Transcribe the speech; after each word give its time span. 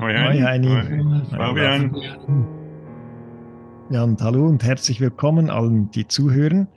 Hoi, 0.00 0.14
Hoi, 0.14 0.40
Heini. 0.40 0.68
Hoi. 0.68 1.26
Fabian. 1.36 1.92
Ja, 3.90 4.04
und 4.04 4.22
hallo 4.22 4.46
und 4.46 4.62
herzlich 4.62 5.00
willkommen 5.00 5.50
allen, 5.50 5.90
die 5.90 6.06
zuhören. 6.06 6.68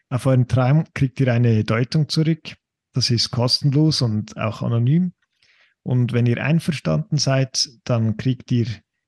Auf 0.08 0.26
euren 0.26 0.48
Traum 0.48 0.82
kriegt 0.94 1.20
ihr 1.20 1.32
eine 1.32 1.62
Deutung 1.62 2.08
zurück. 2.08 2.56
Das 2.92 3.10
ist 3.10 3.30
kostenlos 3.30 4.02
und 4.02 4.36
auch 4.36 4.62
anonym. 4.62 5.12
Und 5.82 6.12
wenn 6.12 6.26
ihr 6.26 6.42
einverstanden 6.42 7.16
seid, 7.18 7.68
dann 7.84 8.16
kriegt 8.16 8.52
ihr 8.52 8.66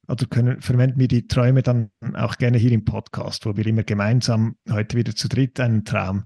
oder 0.08 0.26
können, 0.26 0.60
verwenden 0.60 0.98
wir 0.98 1.08
die 1.08 1.26
Träume 1.26 1.62
dann 1.62 1.90
auch 2.14 2.36
gerne 2.36 2.58
hier 2.58 2.72
im 2.72 2.84
Podcast, 2.84 3.46
wo 3.46 3.56
wir 3.56 3.66
immer 3.66 3.84
gemeinsam 3.84 4.56
heute 4.68 4.96
wieder 4.96 5.14
zu 5.14 5.28
dritt 5.28 5.60
einen 5.60 5.84
Traum 5.84 6.24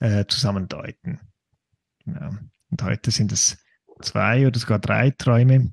äh, 0.00 0.26
zusammen 0.26 0.68
deuten. 0.68 1.20
Genau. 2.04 2.32
Und 2.70 2.82
heute 2.82 3.10
sind 3.10 3.32
es 3.32 3.56
zwei 4.02 4.46
oder 4.46 4.58
sogar 4.58 4.78
drei 4.78 5.10
Träume, 5.10 5.72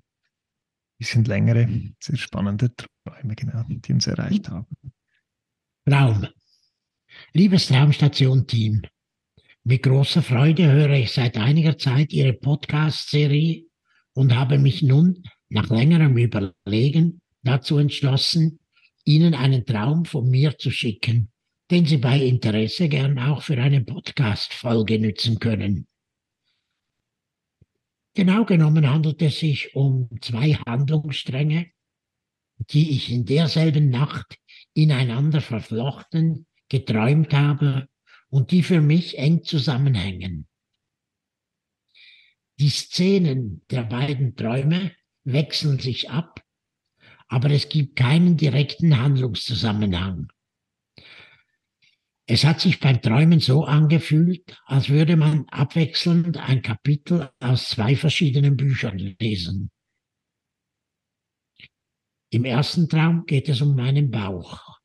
bisschen 0.98 1.25
längere, 1.25 1.67
sehr 2.00 2.17
spannende 2.17 2.72
Träume, 2.75 3.36
genau, 3.36 3.64
die 3.67 3.94
uns 3.94 4.08
erreicht 4.08 4.50
haben. 4.50 4.67
Traum. 5.86 6.27
Liebes 7.33 7.67
Traumstation-Team, 7.67 8.83
mit 9.64 9.84
großer 9.84 10.23
Freude 10.23 10.72
höre 10.72 10.92
ich 10.92 11.12
seit 11.12 11.38
einiger 11.38 11.78
Zeit 11.78 12.12
Ihre 12.14 12.34
Podcast-Serie 12.34 13.66
und 14.14 14.36
habe 14.36 14.58
mich 14.58 14.81
nun 14.81 15.23
nach 15.50 15.70
längerem 15.70 16.17
Überlegen 16.17 17.22
dazu 17.44 17.78
entschlossen, 17.78 18.59
Ihnen 19.06 19.34
einen 19.36 19.66
Traum 19.66 20.06
von 20.06 20.30
mir 20.30 20.58
zu 20.58 20.72
schicken, 20.72 21.32
den 21.70 21.86
Sie 21.86 21.98
bei 21.98 22.20
Interesse 22.20 22.89
gern 22.89 23.20
auch 23.20 23.44
für 23.44 23.62
eine 23.62 23.82
Podcast-Folge 23.82 24.98
nützen 25.00 25.38
können. 25.39 25.88
Genau 28.16 28.45
genommen 28.45 28.89
handelt 28.89 29.22
es 29.22 29.39
sich 29.39 29.76
um 29.76 30.09
zwei 30.22 30.54
Handlungsstränge, 30.66 31.67
die 32.58 32.95
ich 32.95 33.12
in 33.12 33.26
derselben 33.26 33.89
Nacht 33.89 34.38
ineinander 34.73 35.39
verflochten 35.39 36.48
geträumt 36.67 37.34
habe 37.34 37.88
und 38.31 38.49
die 38.49 38.63
für 38.63 38.81
mich 38.81 39.19
eng 39.19 39.43
zusammenhängen. 39.43 40.47
Die 42.59 42.69
Szenen 42.69 43.63
der 43.69 43.83
beiden 43.83 44.35
Träume 44.35 44.91
wechseln 45.23 45.77
sich 45.77 46.09
ab 46.09 46.41
aber 47.31 47.49
es 47.49 47.69
gibt 47.69 47.95
keinen 47.95 48.35
direkten 48.35 48.99
Handlungszusammenhang. 48.99 50.30
Es 52.27 52.43
hat 52.43 52.59
sich 52.59 52.81
beim 52.81 53.02
Träumen 53.02 53.39
so 53.39 53.64
angefühlt, 53.64 54.61
als 54.65 54.89
würde 54.89 55.15
man 55.15 55.47
abwechselnd 55.47 56.37
ein 56.37 56.61
Kapitel 56.61 57.30
aus 57.39 57.70
zwei 57.70 57.95
verschiedenen 57.95 58.58
Büchern 58.58 58.97
lesen. 58.97 59.71
Im 62.31 62.43
ersten 62.43 62.89
Traum 62.89 63.25
geht 63.25 63.47
es 63.47 63.61
um 63.61 63.75
meinen 63.75 64.11
Bauch. 64.11 64.80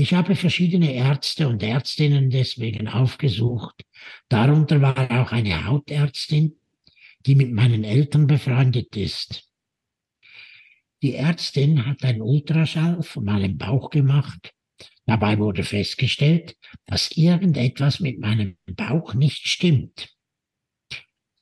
Ich 0.00 0.14
habe 0.14 0.34
verschiedene 0.34 0.94
Ärzte 0.94 1.46
und 1.46 1.62
Ärztinnen 1.62 2.30
deswegen 2.30 2.88
aufgesucht. 2.88 3.84
Darunter 4.30 4.80
war 4.80 4.96
auch 5.10 5.30
eine 5.30 5.66
Hautärztin, 5.66 6.56
die 7.26 7.34
mit 7.34 7.52
meinen 7.52 7.84
Eltern 7.84 8.26
befreundet 8.26 8.96
ist. 8.96 9.52
Die 11.02 11.16
Ärztin 11.16 11.84
hat 11.84 12.02
einen 12.02 12.22
Ultraschall 12.22 13.02
von 13.02 13.26
meinem 13.26 13.58
Bauch 13.58 13.90
gemacht. 13.90 14.54
Dabei 15.04 15.38
wurde 15.38 15.64
festgestellt, 15.64 16.56
dass 16.86 17.10
irgendetwas 17.10 18.00
mit 18.00 18.20
meinem 18.20 18.56
Bauch 18.74 19.12
nicht 19.12 19.46
stimmt. 19.48 20.16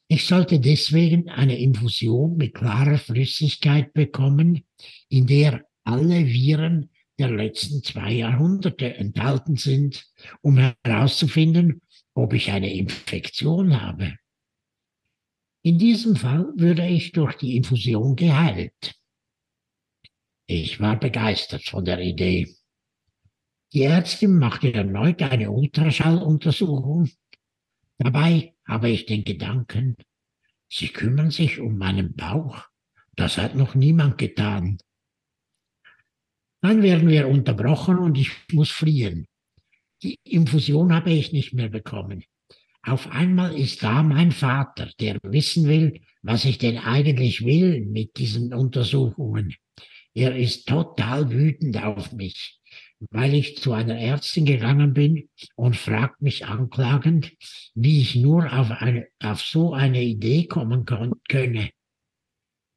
Ich 0.09 0.27
sollte 0.27 0.59
deswegen 0.59 1.29
eine 1.29 1.57
Infusion 1.61 2.37
mit 2.37 2.55
klarer 2.55 2.99
Flüssigkeit 2.99 3.93
bekommen, 3.93 4.65
in 5.09 5.29
der 5.29 5.65
alle 5.85 6.27
Viren 6.27 6.91
der 7.19 7.31
letzten 7.31 7.83
zwei 7.83 8.13
Jahrhunderte 8.13 8.95
enthalten 8.95 9.57
sind, 9.57 10.07
um 10.41 10.59
herauszufinden, 10.59 11.83
ob 12.15 12.33
ich 12.33 12.51
eine 12.51 12.73
Infektion 12.73 13.81
habe. 13.81 14.17
In 15.63 15.79
diesem 15.79 16.17
Fall 16.17 16.53
würde 16.57 16.87
ich 16.87 17.13
durch 17.13 17.35
die 17.37 17.57
Infusion 17.57 18.17
geheilt. 18.17 18.95
Ich 20.47 20.81
war 20.81 20.99
begeistert 20.99 21.65
von 21.65 21.85
der 21.85 22.01
Idee. 22.01 22.55
Die 23.73 23.83
Ärztin 23.83 24.39
machte 24.39 24.73
erneut 24.73 25.21
eine 25.21 25.51
Ultraschalluntersuchung. 25.51 27.11
Dabei 27.99 28.55
habe 28.67 28.89
ich 28.89 29.07
den 29.07 29.25
Gedanken, 29.25 29.97
Sie 30.71 30.89
kümmern 30.89 31.31
sich 31.31 31.61
um 31.61 31.79
meinen 31.79 32.15
Bauch. 32.15 32.67
Das 33.17 33.39
hat 33.39 33.55
noch 33.55 33.75
niemand 33.75 34.19
getan. 34.19 34.79
Dann 36.61 36.83
werden 36.83 37.09
wir 37.09 37.29
unterbrochen 37.29 37.99
und 37.99 38.19
ich 38.19 38.31
muss 38.53 38.71
fliehen. 38.71 39.27
Die 40.03 40.19
Infusion 40.25 40.93
habe 40.93 41.11
ich 41.11 41.33
nicht 41.33 41.55
mehr 41.55 41.69
bekommen. 41.69 42.25
Auf 42.83 43.11
einmal 43.11 43.55
ist 43.59 43.83
da 43.83 44.03
mein 44.03 44.33
Vater, 44.33 44.91
der 45.01 45.19
wissen 45.23 45.69
will, 45.69 46.01
was 46.23 46.45
ich 46.45 46.59
denn 46.59 46.79
eigentlich 46.79 47.45
will 47.45 47.85
mit 47.85 48.17
diesen 48.17 48.55
Untersuchungen. 48.55 49.55
Er 50.15 50.37
ist 50.37 50.67
total 50.67 51.31
wütend 51.31 51.83
auf 51.83 52.13
mich, 52.13 52.59
weil 53.11 53.35
ich 53.35 53.59
zu 53.59 53.73
einer 53.73 53.99
Ärztin 53.99 54.47
gegangen 54.47 54.95
bin 54.95 55.29
und 55.55 55.77
fragt 55.77 56.23
mich 56.23 56.47
anklagend, 56.47 57.33
wie 57.75 58.01
ich 58.01 58.17
nur 58.17 58.53
auf, 58.53 58.71
eine, 58.71 59.07
auf 59.23 59.43
so 59.43 59.75
eine 59.75 60.03
Idee 60.03 60.47
kommen 60.47 60.85
könne. 60.85 61.71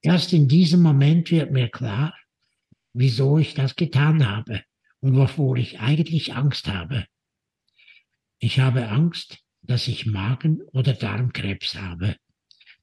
Erst 0.04 0.34
in 0.34 0.48
diesem 0.48 0.82
Moment 0.82 1.32
wird 1.32 1.52
mir 1.52 1.70
klar, 1.70 2.14
wieso 2.94 3.38
ich 3.38 3.54
das 3.54 3.76
getan 3.76 4.28
habe 4.28 4.64
und 5.00 5.16
wovor 5.16 5.58
ich 5.58 5.80
eigentlich 5.80 6.34
Angst 6.34 6.68
habe. 6.68 7.06
Ich 8.40 8.60
habe 8.60 8.88
Angst, 8.90 9.40
dass 9.62 9.88
ich 9.88 10.06
Magen- 10.06 10.62
oder 10.74 10.94
Darmkrebs 10.94 11.76
habe, 11.76 12.16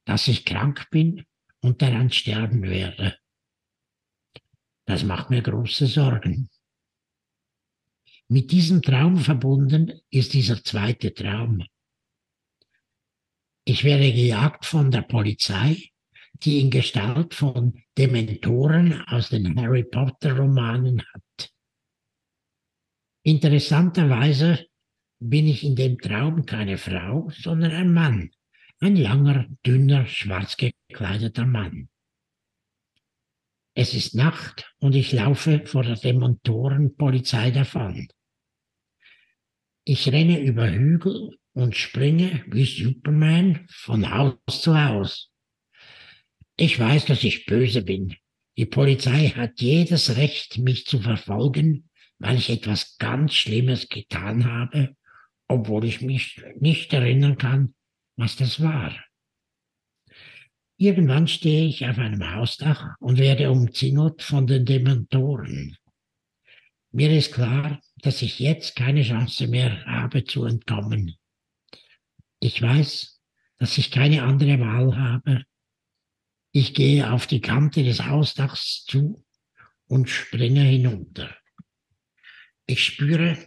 dass 0.04 0.28
ich 0.28 0.44
krank 0.44 0.88
bin 0.90 1.24
und 1.60 1.82
daran 1.82 2.10
sterben 2.10 2.62
werde. 2.62 3.16
Das 4.84 5.04
macht 5.04 5.30
mir 5.30 5.42
große 5.42 5.86
Sorgen. 5.86 6.48
Mit 8.28 8.52
diesem 8.52 8.82
Traum 8.82 9.16
verbunden 9.18 10.00
ist 10.10 10.34
dieser 10.34 10.62
zweite 10.62 11.12
Traum. 11.12 11.64
Ich 13.64 13.84
werde 13.84 14.12
gejagt 14.12 14.64
von 14.64 14.90
der 14.90 15.02
Polizei, 15.02 15.90
die 16.44 16.60
in 16.60 16.70
Gestalt 16.70 17.34
von 17.34 17.82
Dementoren 17.96 19.02
aus 19.08 19.30
den 19.30 19.56
Harry 19.60 19.84
Potter 19.84 20.36
Romanen 20.36 21.02
hat. 21.02 21.52
Interessanterweise 23.22 24.66
bin 25.20 25.46
ich 25.46 25.64
in 25.64 25.76
dem 25.76 25.98
Traum 25.98 26.46
keine 26.46 26.78
Frau, 26.78 27.30
sondern 27.30 27.72
ein 27.72 27.92
Mann, 27.92 28.30
ein 28.80 28.96
langer, 28.96 29.46
dünner, 29.66 30.06
schwarz 30.06 30.56
gekleideter 30.56 31.44
Mann. 31.44 31.88
Es 33.74 33.94
ist 33.94 34.14
Nacht 34.14 34.74
und 34.78 34.94
ich 34.94 35.12
laufe 35.12 35.66
vor 35.66 35.82
der 35.82 35.96
Demontorenpolizei 35.96 37.50
davon. 37.50 38.08
Ich 39.84 40.10
renne 40.10 40.40
über 40.40 40.70
Hügel 40.70 41.38
und 41.52 41.76
springe 41.76 42.44
wie 42.48 42.64
Superman 42.64 43.66
von 43.70 44.10
Haus 44.10 44.34
zu 44.48 44.80
Haus. 44.80 45.30
Ich 46.60 46.78
weiß, 46.78 47.06
dass 47.06 47.22
ich 47.22 47.46
böse 47.46 47.82
bin. 47.82 48.16
Die 48.56 48.66
Polizei 48.66 49.28
hat 49.28 49.60
jedes 49.60 50.16
Recht, 50.16 50.58
mich 50.58 50.86
zu 50.86 50.98
verfolgen, 50.98 51.88
weil 52.18 52.36
ich 52.36 52.50
etwas 52.50 52.98
ganz 52.98 53.34
Schlimmes 53.34 53.88
getan 53.88 54.44
habe, 54.44 54.96
obwohl 55.46 55.84
ich 55.84 56.00
mich 56.00 56.42
nicht 56.58 56.92
erinnern 56.92 57.38
kann, 57.38 57.76
was 58.16 58.34
das 58.34 58.60
war. 58.60 58.92
Irgendwann 60.76 61.28
stehe 61.28 61.64
ich 61.68 61.86
auf 61.86 61.98
einem 61.98 62.34
Hausdach 62.34 62.96
und 62.98 63.18
werde 63.18 63.52
umzingelt 63.52 64.22
von 64.22 64.48
den 64.48 64.64
Dementoren. 64.64 65.76
Mir 66.90 67.16
ist 67.16 67.34
klar, 67.34 67.80
dass 68.02 68.20
ich 68.20 68.40
jetzt 68.40 68.74
keine 68.74 69.04
Chance 69.04 69.46
mehr 69.46 69.84
habe 69.86 70.24
zu 70.24 70.44
entkommen. 70.44 71.14
Ich 72.40 72.60
weiß, 72.60 73.20
dass 73.58 73.78
ich 73.78 73.92
keine 73.92 74.24
andere 74.24 74.58
Wahl 74.58 74.96
habe. 74.96 75.44
Ich 76.60 76.74
gehe 76.74 77.12
auf 77.12 77.28
die 77.28 77.40
Kante 77.40 77.84
des 77.84 78.04
Hausdachs 78.06 78.84
zu 78.84 79.24
und 79.86 80.10
springe 80.10 80.62
hinunter. 80.62 81.32
Ich 82.66 82.84
spüre 82.84 83.38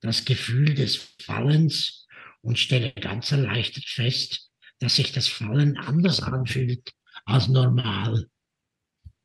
das 0.00 0.24
Gefühl 0.24 0.74
des 0.74 1.16
Fallens 1.20 2.06
und 2.42 2.60
stelle 2.60 2.92
ganz 2.92 3.32
erleichtert 3.32 3.86
fest, 3.86 4.52
dass 4.78 4.94
sich 4.94 5.10
das 5.10 5.26
Fallen 5.26 5.76
anders 5.78 6.22
anfühlt 6.22 6.92
als 7.24 7.48
normal. 7.48 8.30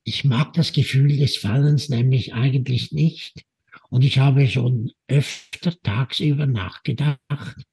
Ich 0.04 0.24
mag 0.24 0.54
das 0.54 0.74
Gefühl 0.74 1.16
des 1.16 1.38
Fallens 1.38 1.88
nämlich 1.88 2.34
eigentlich 2.34 2.92
nicht 2.92 3.46
und 3.92 4.04
ich 4.04 4.18
habe 4.18 4.48
schon 4.48 4.92
öfter 5.08 5.80
tagsüber 5.84 6.48
nachgedacht, 6.48 7.64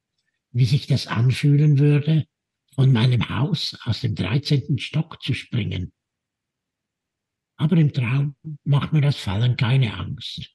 wie 0.51 0.67
sich 0.67 0.87
das 0.87 1.07
anfühlen 1.07 1.79
würde, 1.79 2.27
von 2.77 2.93
meinem 2.93 3.29
Haus 3.29 3.77
aus 3.85 4.03
dem 4.03 4.15
13. 4.15 4.79
Stock 4.79 5.21
zu 5.21 5.35
springen. 5.35 5.93
Aber 7.59 7.77
im 7.77 7.93
Traum 7.93 8.37
macht 8.65 8.93
mir 8.93 9.01
das 9.01 9.17
Fallen 9.17 9.57
keine 9.57 9.95
Angst. 9.95 10.55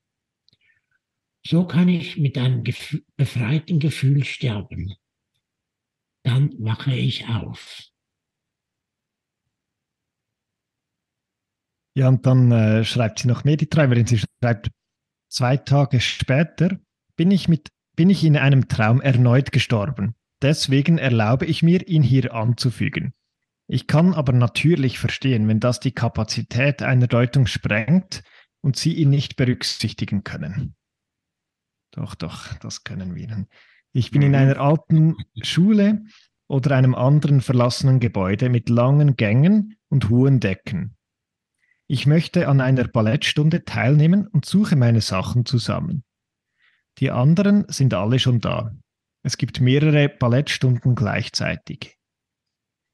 So 1.44 1.65
kann 1.65 1.89
ich 1.89 2.18
mit 2.18 2.38
einem 2.38 2.63
befreiten 3.18 3.79
Gefühl 3.79 4.23
sterben 4.23 4.95
dann 6.23 6.53
wache 6.59 6.94
ich 6.94 7.27
auf. 7.27 7.81
Ja, 11.94 12.07
und 12.07 12.25
dann 12.25 12.51
äh, 12.51 12.85
schreibt 12.85 13.19
sie 13.19 13.27
noch 13.27 13.44
mehr, 13.44 13.57
die 13.57 13.68
Träumerin. 13.68 14.07
Sie 14.07 14.19
schreibt, 14.19 14.69
zwei 15.29 15.57
Tage 15.57 16.00
später 16.00 16.79
bin 17.18 17.31
ich, 17.31 17.50
mit, 17.50 17.68
bin 17.95 18.09
ich 18.09 18.23
in 18.23 18.38
einem 18.38 18.68
Traum 18.69 19.01
erneut 19.01 19.51
gestorben. 19.51 20.15
Deswegen 20.41 20.97
erlaube 20.97 21.45
ich 21.45 21.61
mir, 21.63 21.88
ihn 21.88 22.03
hier 22.03 22.33
anzufügen. 22.33 23.13
Ich 23.67 23.88
kann 23.88 24.13
aber 24.13 24.33
natürlich 24.33 24.99
verstehen, 24.99 25.47
wenn 25.47 25.59
das 25.59 25.79
die 25.79 25.93
Kapazität 25.93 26.81
einer 26.81 27.07
Deutung 27.07 27.47
sprengt 27.47 28.23
und 28.61 28.75
Sie 28.75 28.95
ihn 28.95 29.09
nicht 29.09 29.35
berücksichtigen 29.35 30.23
können. 30.23 30.75
Doch, 31.91 32.15
doch, 32.15 32.53
das 32.55 32.83
können 32.83 33.15
wir. 33.15 33.45
Ich 33.93 34.11
bin 34.11 34.21
in 34.21 34.29
mhm. 34.29 34.35
einer 34.35 34.57
alten 34.59 35.15
Schule 35.41 36.03
oder 36.47 36.75
einem 36.75 36.95
anderen 36.95 37.41
verlassenen 37.41 37.99
Gebäude 37.99 38.49
mit 38.49 38.69
langen 38.69 39.15
Gängen 39.15 39.77
und 39.89 40.09
hohen 40.09 40.39
Decken. 40.39 40.97
Ich 41.87 42.07
möchte 42.07 42.47
an 42.47 42.61
einer 42.61 42.87
Ballettstunde 42.87 43.65
teilnehmen 43.65 44.27
und 44.27 44.45
suche 44.45 44.75
meine 44.75 45.01
Sachen 45.01 45.45
zusammen. 45.45 46.03
Die 46.99 47.11
anderen 47.11 47.65
sind 47.67 47.94
alle 47.94 48.19
schon 48.19 48.39
da. 48.39 48.73
Es 49.23 49.38
gibt 49.38 49.62
mehrere 49.62 50.09
Ballettstunden 50.09 50.95
gleichzeitig. 50.95 51.97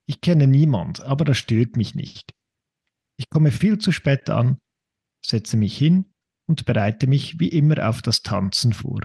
Ich 0.07 0.21
kenne 0.21 0.47
niemand, 0.47 1.01
aber 1.01 1.25
das 1.25 1.38
stört 1.38 1.77
mich 1.77 1.95
nicht. 1.95 2.33
Ich 3.18 3.29
komme 3.29 3.51
viel 3.51 3.77
zu 3.77 3.91
spät 3.91 4.29
an, 4.29 4.59
setze 5.25 5.57
mich 5.57 5.77
hin 5.77 6.13
und 6.47 6.65
bereite 6.65 7.07
mich 7.07 7.39
wie 7.39 7.50
immer 7.50 7.89
auf 7.89 8.01
das 8.01 8.21
Tanzen 8.21 8.74
vor. 8.74 9.01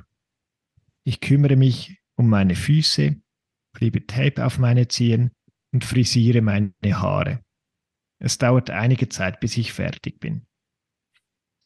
Ich 1.04 1.20
kümmere 1.20 1.56
mich 1.56 1.98
um 2.16 2.28
meine 2.28 2.54
Füße, 2.54 3.20
klebe 3.74 4.06
Tape 4.06 4.44
auf 4.44 4.58
meine 4.58 4.88
Zehen 4.88 5.32
und 5.72 5.84
frisiere 5.84 6.42
meine 6.42 6.72
Haare. 6.84 7.44
Es 8.20 8.38
dauert 8.38 8.70
einige 8.70 9.08
Zeit, 9.08 9.40
bis 9.40 9.56
ich 9.56 9.72
fertig 9.72 10.20
bin. 10.20 10.46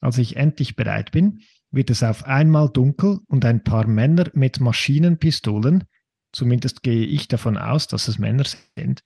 Als 0.00 0.16
ich 0.18 0.36
endlich 0.36 0.76
bereit 0.76 1.12
bin, 1.12 1.42
wird 1.76 1.90
es 1.90 2.02
auf 2.02 2.24
einmal 2.24 2.68
dunkel 2.68 3.20
und 3.28 3.44
ein 3.44 3.62
paar 3.62 3.86
Männer 3.86 4.30
mit 4.32 4.60
Maschinenpistolen, 4.60 5.84
zumindest 6.32 6.82
gehe 6.82 7.06
ich 7.06 7.28
davon 7.28 7.56
aus, 7.56 7.86
dass 7.86 8.08
es 8.08 8.18
Männer 8.18 8.44
sind, 8.76 9.04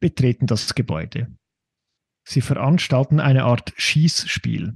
betreten 0.00 0.46
das 0.46 0.74
Gebäude. 0.74 1.36
Sie 2.24 2.40
veranstalten 2.40 3.20
eine 3.20 3.44
Art 3.44 3.72
Schießspiel. 3.76 4.74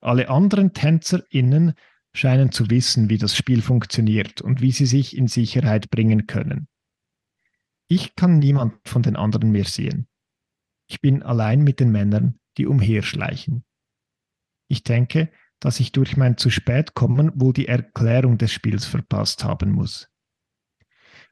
Alle 0.00 0.28
anderen 0.28 0.72
TänzerInnen 0.72 1.74
scheinen 2.12 2.52
zu 2.52 2.68
wissen, 2.68 3.08
wie 3.08 3.18
das 3.18 3.36
Spiel 3.36 3.62
funktioniert 3.62 4.40
und 4.40 4.60
wie 4.60 4.72
sie 4.72 4.86
sich 4.86 5.16
in 5.16 5.28
Sicherheit 5.28 5.90
bringen 5.90 6.26
können. 6.26 6.68
Ich 7.88 8.16
kann 8.16 8.38
niemand 8.38 8.76
von 8.88 9.02
den 9.02 9.16
anderen 9.16 9.52
mehr 9.52 9.64
sehen. 9.64 10.08
Ich 10.88 11.00
bin 11.00 11.22
allein 11.22 11.62
mit 11.62 11.80
den 11.80 11.92
Männern, 11.92 12.40
die 12.56 12.66
umherschleichen. 12.66 13.64
Ich 14.68 14.82
denke, 14.82 15.30
dass 15.60 15.78
ich 15.78 15.92
durch 15.92 16.16
mein 16.16 16.36
zu 16.36 16.50
spät 16.50 16.94
kommen 16.94 17.30
wohl 17.34 17.52
die 17.52 17.68
Erklärung 17.68 18.38
des 18.38 18.52
Spiels 18.52 18.86
verpasst 18.86 19.44
haben 19.44 19.70
muss. 19.70 20.08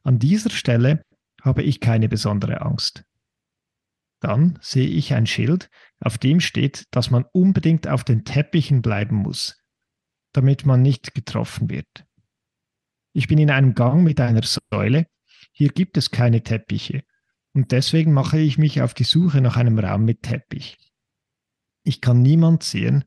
An 0.04 0.18
dieser 0.18 0.50
Stelle 0.50 1.02
habe 1.42 1.62
ich 1.62 1.80
keine 1.80 2.08
besondere 2.08 2.60
Angst. 2.60 3.04
Dann 4.20 4.58
sehe 4.60 4.88
ich 4.88 5.14
ein 5.14 5.26
Schild, 5.26 5.70
auf 6.00 6.18
dem 6.18 6.40
steht, 6.40 6.86
dass 6.90 7.10
man 7.10 7.24
unbedingt 7.32 7.88
auf 7.88 8.04
den 8.04 8.24
Teppichen 8.24 8.82
bleiben 8.82 9.16
muss, 9.16 9.62
damit 10.32 10.66
man 10.66 10.82
nicht 10.82 11.14
getroffen 11.14 11.70
wird. 11.70 12.04
Ich 13.12 13.28
bin 13.28 13.38
in 13.38 13.50
einem 13.50 13.74
Gang 13.74 14.02
mit 14.02 14.20
einer 14.20 14.42
Säule. 14.42 15.06
Hier 15.52 15.70
gibt 15.70 15.96
es 15.96 16.10
keine 16.10 16.42
Teppiche. 16.42 17.04
Und 17.52 17.72
deswegen 17.72 18.12
mache 18.12 18.38
ich 18.38 18.58
mich 18.58 18.82
auf 18.82 18.94
die 18.94 19.04
Suche 19.04 19.40
nach 19.40 19.56
einem 19.56 19.78
Raum 19.78 20.04
mit 20.04 20.22
Teppich. 20.22 20.76
Ich 21.82 22.00
kann 22.00 22.22
niemand 22.22 22.62
sehen, 22.62 23.04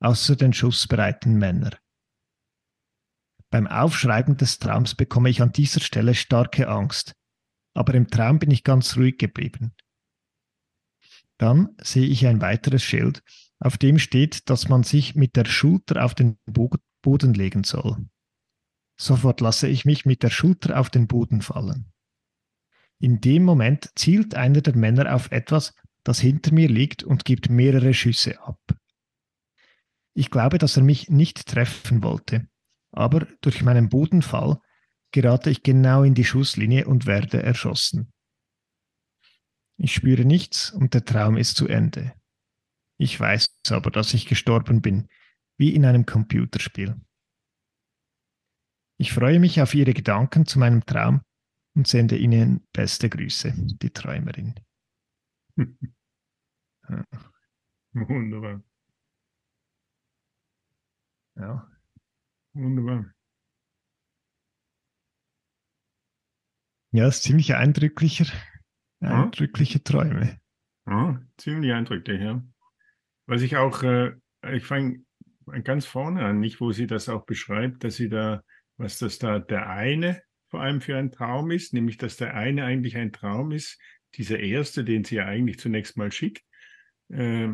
außer 0.00 0.36
den 0.36 0.52
schussbereiten 0.52 1.36
Männer. 1.38 1.70
Beim 3.50 3.66
Aufschreiben 3.66 4.36
des 4.36 4.58
Traums 4.58 4.94
bekomme 4.94 5.30
ich 5.30 5.40
an 5.40 5.52
dieser 5.52 5.80
Stelle 5.80 6.14
starke 6.14 6.68
Angst, 6.68 7.12
aber 7.74 7.94
im 7.94 8.08
Traum 8.08 8.38
bin 8.38 8.50
ich 8.50 8.64
ganz 8.64 8.96
ruhig 8.96 9.18
geblieben. 9.18 9.74
Dann 11.38 11.76
sehe 11.80 12.06
ich 12.06 12.26
ein 12.26 12.40
weiteres 12.40 12.82
Schild, 12.82 13.22
auf 13.60 13.78
dem 13.78 13.98
steht, 13.98 14.50
dass 14.50 14.68
man 14.68 14.82
sich 14.82 15.14
mit 15.14 15.36
der 15.36 15.44
Schulter 15.44 16.04
auf 16.04 16.14
den 16.14 16.38
Boden 16.44 17.34
legen 17.34 17.64
soll. 17.64 18.08
Sofort 18.96 19.40
lasse 19.40 19.68
ich 19.68 19.84
mich 19.84 20.04
mit 20.04 20.22
der 20.22 20.30
Schulter 20.30 20.78
auf 20.78 20.90
den 20.90 21.08
Boden 21.08 21.42
fallen. 21.42 21.92
In 23.00 23.20
dem 23.20 23.44
Moment 23.44 23.90
zielt 23.96 24.34
einer 24.34 24.60
der 24.60 24.76
Männer 24.76 25.14
auf 25.14 25.30
etwas, 25.30 25.74
das 26.04 26.20
hinter 26.20 26.52
mir 26.52 26.68
liegt 26.68 27.02
und 27.02 27.24
gibt 27.24 27.50
mehrere 27.50 27.94
Schüsse 27.94 28.40
ab. 28.42 28.60
Ich 30.14 30.30
glaube, 30.30 30.58
dass 30.58 30.76
er 30.76 30.84
mich 30.84 31.10
nicht 31.10 31.46
treffen 31.46 32.02
wollte, 32.02 32.48
aber 32.92 33.26
durch 33.40 33.62
meinen 33.62 33.88
Bodenfall 33.88 34.60
gerate 35.10 35.50
ich 35.50 35.62
genau 35.62 36.02
in 36.02 36.14
die 36.14 36.24
Schusslinie 36.24 36.86
und 36.86 37.06
werde 37.06 37.42
erschossen. 37.42 38.12
Ich 39.76 39.92
spüre 39.92 40.24
nichts 40.24 40.70
und 40.70 40.94
der 40.94 41.04
Traum 41.04 41.36
ist 41.36 41.56
zu 41.56 41.66
Ende. 41.66 42.14
Ich 42.96 43.18
weiß 43.18 43.60
aber, 43.70 43.90
dass 43.90 44.14
ich 44.14 44.26
gestorben 44.26 44.80
bin, 44.80 45.08
wie 45.58 45.74
in 45.74 45.84
einem 45.84 46.06
Computerspiel. 46.06 46.94
Ich 48.98 49.12
freue 49.12 49.40
mich 49.40 49.60
auf 49.60 49.74
Ihre 49.74 49.92
Gedanken 49.92 50.46
zu 50.46 50.60
meinem 50.60 50.86
Traum 50.86 51.22
und 51.74 51.88
sende 51.88 52.16
Ihnen 52.16 52.64
beste 52.72 53.10
Grüße, 53.10 53.52
die 53.56 53.90
Träumerin. 53.90 54.54
Wunderbar. 57.92 58.62
Ja. 61.36 61.68
Wunderbar. 62.52 63.12
Ja, 66.92 67.08
es 67.08 67.16
ist 67.16 67.22
ziemlich 67.24 67.54
eindrücklicher, 67.54 68.26
eindrückliche 69.00 69.82
Träume. 69.82 70.38
Ja, 70.86 71.20
ziemlich 71.36 71.72
eindrücklich, 71.72 72.20
ja. 72.20 72.42
Was 73.26 73.42
ich 73.42 73.56
auch, 73.56 73.82
äh, 73.82 74.12
ich 74.52 74.64
fange 74.64 75.04
ganz 75.64 75.86
vorne 75.86 76.24
an, 76.24 76.38
nicht, 76.38 76.60
wo 76.60 76.70
sie 76.70 76.86
das 76.86 77.08
auch 77.08 77.24
beschreibt, 77.26 77.82
dass 77.82 77.96
sie 77.96 78.08
da, 78.08 78.42
was 78.76 78.98
das 78.98 79.18
da 79.18 79.40
der 79.40 79.68
eine 79.68 80.22
vor 80.54 80.60
allem 80.60 80.80
für 80.80 80.96
ein 80.96 81.10
Traum 81.10 81.50
ist, 81.50 81.74
nämlich 81.74 81.96
dass 81.96 82.16
der 82.16 82.34
eine 82.34 82.64
eigentlich 82.64 82.96
ein 82.96 83.10
Traum 83.10 83.50
ist, 83.50 83.80
dieser 84.14 84.38
erste, 84.38 84.84
den 84.84 85.02
sie 85.02 85.16
ja 85.16 85.26
eigentlich 85.26 85.58
zunächst 85.58 85.96
mal 85.96 86.12
schickt, 86.12 86.44
äh, 87.08 87.48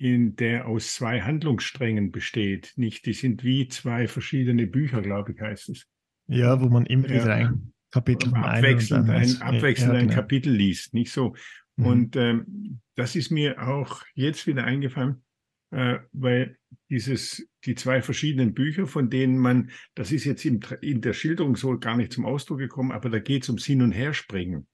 in 0.00 0.34
der 0.34 0.66
aus 0.66 0.94
zwei 0.94 1.20
Handlungssträngen 1.20 2.10
besteht. 2.10 2.72
Nicht, 2.76 3.04
die 3.04 3.12
sind 3.12 3.44
wie 3.44 3.68
zwei 3.68 4.08
verschiedene 4.08 4.66
Bücher, 4.66 5.02
glaube 5.02 5.32
ich, 5.32 5.40
heißt 5.40 5.68
es. 5.68 5.86
Ja, 6.26 6.58
wo 6.60 6.70
man 6.70 6.86
immer 6.86 7.08
ja. 7.08 7.14
wieder 7.16 7.34
ein 7.34 7.72
Kapitel 7.90 8.32
abwechselnd, 8.34 9.10
ein, 9.10 9.42
abwechselnd 9.42 9.92
ja, 9.92 10.00
genau. 10.00 10.10
ein 10.10 10.16
Kapitel 10.16 10.54
liest, 10.54 10.94
nicht 10.94 11.12
so. 11.12 11.34
Mhm. 11.76 11.86
Und 11.86 12.16
ähm, 12.16 12.80
das 12.94 13.14
ist 13.14 13.30
mir 13.30 13.60
auch 13.60 14.02
jetzt 14.14 14.46
wieder 14.46 14.64
eingefallen, 14.64 15.22
äh, 15.70 15.98
weil 16.12 16.56
dieses, 16.88 17.46
die 17.66 17.74
zwei 17.74 18.00
verschiedenen 18.00 18.54
Bücher, 18.54 18.86
von 18.86 19.10
denen 19.10 19.36
man, 19.36 19.70
das 19.94 20.12
ist 20.12 20.24
jetzt 20.24 20.46
in, 20.46 20.60
in 20.80 21.02
der 21.02 21.12
Schilderung 21.12 21.56
so 21.56 21.78
gar 21.78 21.98
nicht 21.98 22.14
zum 22.14 22.24
Ausdruck 22.24 22.58
gekommen, 22.58 22.92
aber 22.92 23.10
da 23.10 23.18
geht 23.18 23.42
es 23.42 23.50
um 23.50 23.58
Hin- 23.58 23.82
und 23.82 23.92
Herspringen. 23.92 24.66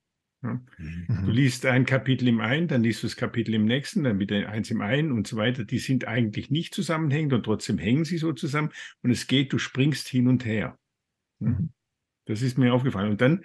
Mhm. 0.46 1.24
Du 1.24 1.30
liest 1.30 1.66
ein 1.66 1.84
Kapitel 1.84 2.28
im 2.28 2.40
einen, 2.40 2.68
dann 2.68 2.82
liest 2.82 3.02
du 3.02 3.06
das 3.06 3.16
Kapitel 3.16 3.54
im 3.54 3.64
nächsten, 3.64 4.04
dann 4.04 4.18
wieder 4.18 4.48
eins 4.48 4.70
im 4.70 4.80
einen 4.80 5.12
und 5.12 5.26
so 5.26 5.36
weiter. 5.36 5.64
Die 5.64 5.78
sind 5.78 6.06
eigentlich 6.06 6.50
nicht 6.50 6.74
zusammenhängend 6.74 7.32
und 7.32 7.44
trotzdem 7.44 7.78
hängen 7.78 8.04
sie 8.04 8.18
so 8.18 8.32
zusammen. 8.32 8.70
Und 9.02 9.10
es 9.10 9.26
geht, 9.26 9.52
du 9.52 9.58
springst 9.58 10.08
hin 10.08 10.28
und 10.28 10.44
her. 10.44 10.78
Mhm. 11.38 11.70
Das 12.26 12.42
ist 12.42 12.58
mir 12.58 12.74
aufgefallen. 12.74 13.10
Und 13.10 13.20
dann 13.20 13.44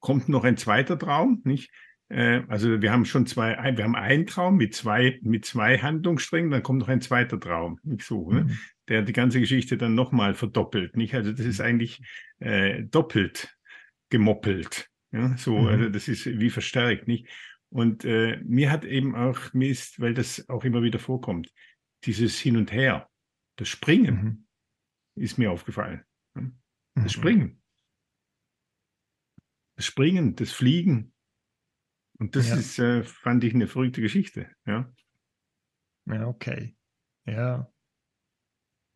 kommt 0.00 0.28
noch 0.28 0.44
ein 0.44 0.56
zweiter 0.56 0.98
Traum, 0.98 1.42
nicht? 1.44 1.70
Äh, 2.08 2.42
also 2.48 2.80
wir 2.80 2.92
haben 2.92 3.04
schon 3.04 3.26
zwei, 3.26 3.56
wir 3.76 3.84
haben 3.84 3.96
einen 3.96 4.26
Traum 4.26 4.56
mit 4.56 4.74
zwei, 4.74 5.18
mit 5.22 5.44
zwei 5.44 5.78
Handlungssträngen, 5.78 6.50
dann 6.50 6.62
kommt 6.62 6.80
noch 6.80 6.88
ein 6.88 7.00
zweiter 7.00 7.40
Traum, 7.40 7.78
nicht 7.82 8.04
so, 8.04 8.30
ne? 8.30 8.44
Mhm. 8.44 8.58
der 8.88 9.02
die 9.02 9.12
ganze 9.12 9.40
Geschichte 9.40 9.76
dann 9.76 9.94
nochmal 9.94 10.34
verdoppelt, 10.34 10.96
nicht? 10.96 11.14
Also 11.14 11.32
das 11.32 11.46
ist 11.46 11.60
eigentlich 11.60 12.02
äh, 12.38 12.84
doppelt 12.84 13.56
gemoppelt, 14.08 14.88
ja, 15.16 15.36
so, 15.36 15.58
Mhm. 15.58 15.66
also 15.68 15.88
das 15.88 16.08
ist 16.08 16.26
wie 16.26 16.50
verstärkt, 16.50 17.08
nicht? 17.08 17.28
Und 17.68 18.04
äh, 18.04 18.38
mir 18.44 18.70
hat 18.70 18.84
eben 18.84 19.14
auch, 19.16 19.52
mir 19.52 19.68
ist, 19.70 20.00
weil 20.00 20.14
das 20.14 20.48
auch 20.48 20.64
immer 20.64 20.82
wieder 20.82 20.98
vorkommt, 20.98 21.52
dieses 22.04 22.38
Hin 22.38 22.56
und 22.56 22.70
Her, 22.72 23.08
das 23.56 23.68
Springen 23.68 24.14
Mhm. 24.14 24.46
ist 25.16 25.38
mir 25.38 25.50
aufgefallen. 25.50 26.04
Mhm. 26.34 26.58
Das 26.94 27.12
Springen. 27.12 27.60
Das 29.76 29.84
Springen, 29.86 30.36
das 30.36 30.52
Fliegen. 30.52 31.12
Und 32.18 32.34
das 32.36 32.48
Ja. 32.48 32.56
ist, 32.56 32.78
äh, 32.78 33.02
fand 33.02 33.44
ich 33.44 33.54
eine 33.54 33.66
verrückte 33.66 34.00
Geschichte. 34.00 34.50
Ja. 34.66 34.90
Ja, 36.06 36.26
okay. 36.28 36.76
Ja. 37.26 37.70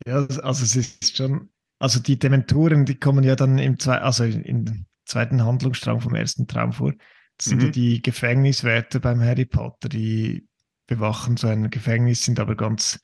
Ja, 0.07 0.15
also 0.25 0.63
es 0.63 0.75
ist 0.75 1.15
schon, 1.15 1.51
also 1.79 1.99
die 1.99 2.17
Dementoren, 2.17 2.85
die 2.85 2.95
kommen 2.95 3.23
ja 3.23 3.35
dann 3.35 3.59
im 3.59 3.77
zwei, 3.77 3.97
also 3.99 4.23
in- 4.23 4.87
zweiten 5.11 5.43
Handlungsstrang 5.45 6.01
vom 6.01 6.15
ersten 6.15 6.47
Traum 6.47 6.73
vor. 6.73 6.93
Das 7.37 7.47
sind 7.47 7.61
ja 7.63 7.69
Mhm. 7.69 7.71
die 7.71 8.01
Gefängniswärter 8.01 8.99
beim 8.99 9.21
Harry 9.21 9.45
Potter, 9.45 9.89
die 9.89 10.47
bewachen 10.87 11.37
so 11.37 11.47
ein 11.47 11.69
Gefängnis, 11.69 12.23
sind 12.25 12.39
aber 12.39 12.55
ganz, 12.55 12.99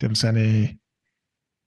die 0.00 0.06
haben 0.06 0.14
so 0.14 0.26
eine, 0.26 0.78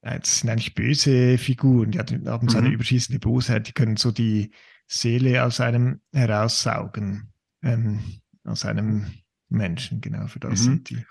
äh, 0.01 0.20
das 0.20 0.39
sind 0.39 0.50
eigentlich 0.50 0.75
böse 0.75 1.38
Figuren, 1.38 1.91
die 1.91 2.00
haben 2.00 2.27
haben 2.27 2.50
so 2.50 2.58
eine 2.58 2.68
Mhm. 2.68 2.74
überschießende 2.75 3.20
Bosheit, 3.20 3.68
die 3.68 3.74
können 3.74 3.98
so 3.98 4.12
die 4.12 4.51
Seele 4.88 5.44
aus 5.44 5.60
einem 5.60 6.01
heraussaugen, 6.12 7.32
ähm, 7.63 8.00
aus 8.44 8.65
einem 8.65 9.12
Menschen, 9.50 10.01
genau, 10.01 10.27
für 10.27 10.39
das 10.39 10.60
Mhm. 10.60 10.63
sind 10.63 10.89
die. 10.89 11.06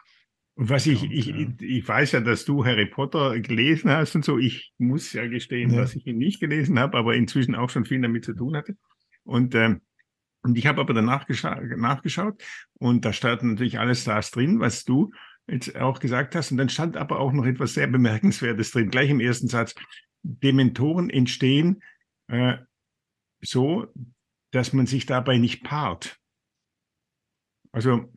Und 0.61 0.69
was 0.69 0.87
ich, 0.87 1.05
Und, 1.05 1.11
ich, 1.11 1.29
äh, 1.35 1.49
ich 1.61 1.89
weiß 1.89 2.13
ja, 2.13 2.21
dass 2.21 2.45
du 2.45 2.67
Harry 2.67 2.85
Potter 2.85 3.41
gelesen 3.41 3.91
hast 3.91 4.15
und 4.15 4.27
so. 4.27 4.37
Ich 4.37 4.75
muss 4.77 5.11
ja 5.15 5.27
gestehen, 5.27 5.71
Ja. 5.71 5.79
dass 5.81 5.97
ich 5.97 6.07
ihn 6.07 6.19
nicht 6.19 6.39
gelesen 6.39 6.79
habe, 6.79 6.99
aber 6.99 7.15
inzwischen 7.15 7.55
auch 7.55 7.71
schon 7.71 7.87
viel 7.87 8.03
damit 8.03 8.27
zu 8.27 8.35
tun 8.35 8.55
hatte. 8.55 8.77
Und, 9.25 9.55
ähm, 9.55 9.81
und 10.43 10.59
ich 10.59 10.67
habe 10.67 10.83
aber 10.83 10.93
danach 10.93 11.27
gescha 11.27 11.59
nachgeschaut 11.63 12.43
und 12.75 13.07
da 13.07 13.15
stand 13.15 13.43
natürlich 13.43 13.79
alles 13.79 14.05
das 14.05 14.33
drin, 14.33 14.61
was 14.61 14.85
du 14.85 15.13
jetzt 15.49 15.75
auch 15.77 15.99
gesagt 15.99 16.35
hast. 16.35 16.51
Und 16.51 16.59
dann 16.59 16.69
stand 16.69 16.99
aber 16.99 17.21
auch 17.21 17.33
noch 17.33 17.47
etwas 17.47 17.73
sehr 17.73 17.87
Bemerkenswertes 17.87 18.71
drin, 18.73 18.91
gleich 18.91 19.09
im 19.09 19.21
ersten 19.21 19.49
Satz. 19.49 19.75
Dementoren 20.23 21.09
entstehen 21.09 21.83
äh, 22.27 22.59
so, 23.41 23.87
dass 24.51 24.75
man 24.75 24.85
sich 24.85 25.07
dabei 25.07 25.39
nicht 25.39 25.65
paart. 25.65 26.19
Also, 27.73 28.13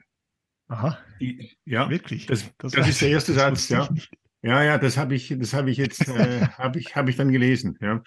Aha, 0.73 0.97
die, 1.21 1.51
ja, 1.65 1.89
wirklich. 1.89 2.25
das, 2.25 2.51
das, 2.57 2.75
weiß 2.75 2.87
ist 2.87 3.01
der 3.01 3.09
erste 3.09 3.33
das 3.33 3.43
Satz, 3.43 3.69
ja. 3.69 3.89
Ja, 4.41 4.63
ja, 4.63 4.77
das 4.77 4.97
habe 4.97 5.15
ich, 5.15 5.33
das 5.37 5.53
habe 5.53 5.71
ich 5.71 5.77
jetzt, 5.77 6.07
äh, 6.09 6.41
habe 6.57 6.79
ich, 6.79 6.95
habe 6.95 7.09
ich 7.09 7.15
dann 7.15 7.31
gelesen, 7.31 7.77
ja. 7.81 8.01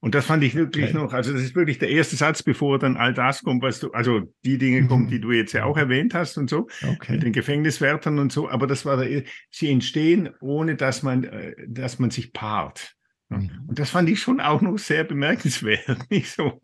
Und 0.00 0.14
das 0.14 0.26
fand 0.26 0.44
ich 0.44 0.54
wirklich 0.54 0.92
Okay. 0.92 0.94
noch, 0.94 1.12
also 1.14 1.32
das 1.32 1.42
ist 1.42 1.54
wirklich 1.56 1.78
der 1.78 1.88
erste 1.88 2.16
Satz, 2.16 2.42
bevor 2.42 2.78
dann 2.78 2.96
all 2.98 3.14
das 3.14 3.42
kommt, 3.42 3.62
was 3.62 3.80
du, 3.80 3.90
also 3.92 4.20
die 4.44 4.58
Dinge 4.58 4.82
Mhm. 4.82 4.88
kommen, 4.88 5.08
die 5.08 5.18
du 5.18 5.32
jetzt 5.32 5.52
ja 5.54 5.64
auch 5.64 5.78
erwähnt 5.78 6.12
hast 6.14 6.36
und 6.36 6.50
so, 6.50 6.68
mit 7.08 7.22
Okay. 7.22 7.22
den 7.22 7.32
Gefängniswärtern 7.32 8.18
und 8.18 8.30
so, 8.30 8.48
aber 8.50 8.66
das 8.66 8.84
war 8.84 8.98
der, 8.98 9.24
sie 9.50 9.70
entstehen, 9.70 10.30
ohne 10.40 10.76
dass 10.76 11.02
man, 11.02 11.24
äh, 11.24 11.54
dass 11.66 11.98
man 11.98 12.10
sich 12.10 12.32
paart. 12.34 12.94
Mhm. 13.30 13.50
Und 13.66 13.78
das 13.78 13.90
fand 13.90 14.08
ich 14.10 14.20
schon 14.20 14.38
auch 14.40 14.60
noch 14.60 14.76
sehr 14.78 15.04
bemerkenswert, 15.04 15.98
nicht 16.10 16.30
so. 16.30 16.60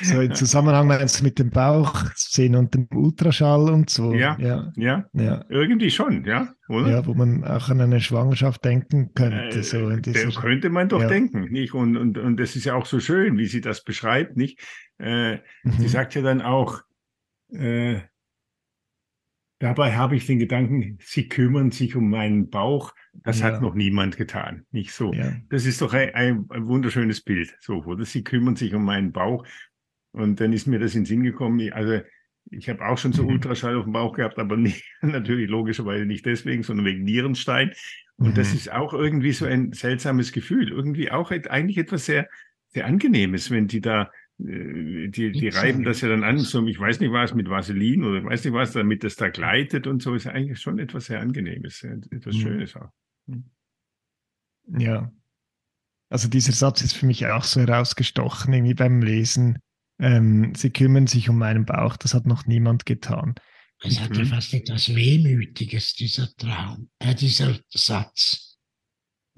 So 0.00 0.20
im 0.20 0.34
Zusammenhang 0.34 0.86
meinst 0.86 1.20
du 1.20 1.24
mit 1.24 1.38
dem 1.38 1.50
Bauchszenen 1.50 2.56
und 2.60 2.74
dem 2.74 2.86
Ultraschall 2.94 3.68
und 3.70 3.90
so. 3.90 4.14
Ja. 4.14 4.36
ja, 4.38 4.72
Ja, 4.76 5.04
ja, 5.12 5.44
irgendwie 5.48 5.90
schon, 5.90 6.24
ja, 6.24 6.54
oder? 6.68 6.88
ja, 6.90 7.06
wo 7.06 7.14
man 7.14 7.44
auch 7.44 7.68
an 7.68 7.80
eine 7.80 8.00
Schwangerschaft 8.00 8.64
denken 8.64 9.12
könnte. 9.14 9.58
Äh, 9.58 9.62
so 9.62 9.90
dieser, 9.96 10.30
könnte 10.40 10.70
man 10.70 10.88
doch 10.88 11.02
ja. 11.02 11.08
denken, 11.08 11.50
nicht? 11.50 11.74
Und, 11.74 11.96
und, 11.96 12.16
und 12.16 12.38
das 12.38 12.54
ist 12.56 12.64
ja 12.64 12.74
auch 12.74 12.86
so 12.86 13.00
schön, 13.00 13.36
wie 13.36 13.46
sie 13.46 13.60
das 13.60 13.82
beschreibt, 13.82 14.36
nicht? 14.36 14.60
Äh, 14.98 15.38
Sie 15.64 15.82
Mhm. 15.82 15.88
sagt 15.88 16.14
ja 16.14 16.22
dann 16.22 16.40
auch, 16.40 16.80
äh, 17.52 18.00
dabei 19.64 19.96
habe 19.96 20.14
ich 20.16 20.26
den 20.26 20.38
Gedanken, 20.38 20.98
sie 21.00 21.28
kümmern 21.28 21.70
sich 21.70 21.96
um 21.96 22.10
meinen 22.10 22.50
Bauch. 22.50 22.94
Das 23.24 23.40
Ja. 23.40 23.46
hat 23.46 23.62
noch 23.62 23.74
niemand 23.74 24.16
getan, 24.16 24.66
nicht 24.70 24.92
so. 24.92 25.12
ja. 25.12 25.32
Das 25.48 25.66
ist 25.66 25.80
doch 25.80 25.92
ein, 25.94 26.14
ein, 26.14 26.46
ein 26.50 26.66
wunderschönes 26.66 27.20
Bild, 27.22 27.56
so, 27.60 27.82
oder? 27.84 28.04
Sie 28.04 28.22
kümmern 28.24 28.56
sich 28.56 28.74
um 28.74 28.84
meinen 28.84 29.12
Bauch. 29.12 29.46
Und 30.12 30.40
dann 30.40 30.52
ist 30.52 30.66
mir 30.66 30.78
das 30.78 30.94
in 30.94 31.00
den 31.00 31.06
Sinn 31.06 31.22
gekommen, 31.22 31.58
ich- 31.60 31.74
also 31.74 32.00
ich 32.50 32.68
habe 32.68 32.86
auch 32.86 32.98
schon 32.98 33.12
so 33.12 33.22
Mhm. 33.24 33.30
Ultraschall 33.30 33.76
auf 33.76 33.84
dem 33.84 33.92
Bauch 33.94 34.14
gehabt, 34.14 34.38
aber 34.38 34.56
nicht, 34.56 34.84
natürlich 35.02 35.48
logischerweise 35.48 36.04
nicht 36.04 36.26
deswegen, 36.26 36.62
sondern 36.62 36.86
wegen 36.86 37.02
Nierenstein. 37.04 37.72
Und 38.16 38.36
das 38.38 38.50
Mhm. 38.50 38.56
ist 38.56 38.72
auch 38.72 38.92
irgendwie 38.92 39.32
so 39.32 39.46
ein 39.46 39.72
seltsames 39.72 40.30
Gefühl. 40.32 40.68
Irgendwie 40.70 41.10
auch 41.10 41.30
eigentlich 41.32 41.78
etwas 41.78 42.04
sehr, 42.06 42.28
sehr 42.68 42.86
Angenehmes, 42.86 43.50
wenn 43.50 43.66
die 43.66 43.80
da, 43.80 44.10
die, 44.38 45.10
die 45.10 45.30
Pizza. 45.30 45.60
reiben 45.60 45.84
das 45.84 46.00
ja 46.00 46.08
dann 46.08 46.24
an, 46.24 46.38
so, 46.38 46.66
ich 46.66 46.78
weiß 46.78 47.00
nicht 47.00 47.12
was, 47.12 47.34
mit 47.34 47.48
Vaseline 47.48 48.06
oder 48.06 48.18
ich 48.18 48.24
weiß 48.24 48.44
nicht 48.44 48.54
was, 48.54 48.72
damit 48.72 49.04
das 49.04 49.16
da 49.16 49.28
gleitet 49.28 49.86
und 49.86 50.02
so, 50.02 50.14
ist 50.14 50.26
eigentlich 50.26 50.60
schon 50.60 50.78
etwas 50.78 51.06
sehr 51.06 51.20
Angenehmes, 51.20 51.82
äh, 51.84 51.98
etwas. 52.10 52.34
Schönes 52.36 52.74
auch. 52.76 52.90
Ja. 54.78 55.12
Also 56.10 56.28
dieser 56.28 56.52
Satz 56.52 56.82
ist 56.82 56.94
für 56.96 57.06
mich 57.06 57.26
auch 57.26 57.44
so 57.44 57.60
herausgestochen, 57.60 58.52
irgendwie 58.52 58.74
beim 58.74 59.02
Lesen. 59.02 59.58
Ähm, 60.00 60.54
sie 60.54 60.70
kümmern 60.70 61.06
sich 61.06 61.28
um 61.28 61.38
meinen 61.38 61.64
Bauch, 61.64 61.96
das 61.96 62.14
hat 62.14 62.26
noch 62.26 62.46
niemand 62.46 62.86
getan. 62.86 63.34
Es 63.82 64.00
hat 64.00 64.16
ja 64.16 64.24
Mhm. 64.24 64.28
fast 64.28 64.54
etwas 64.54 64.94
Wehmütiges, 64.94 65.94
dieser 65.94 66.28
Traum, 66.36 66.90
äh, 66.98 67.14
dieser 67.14 67.58
Satz. 67.68 68.53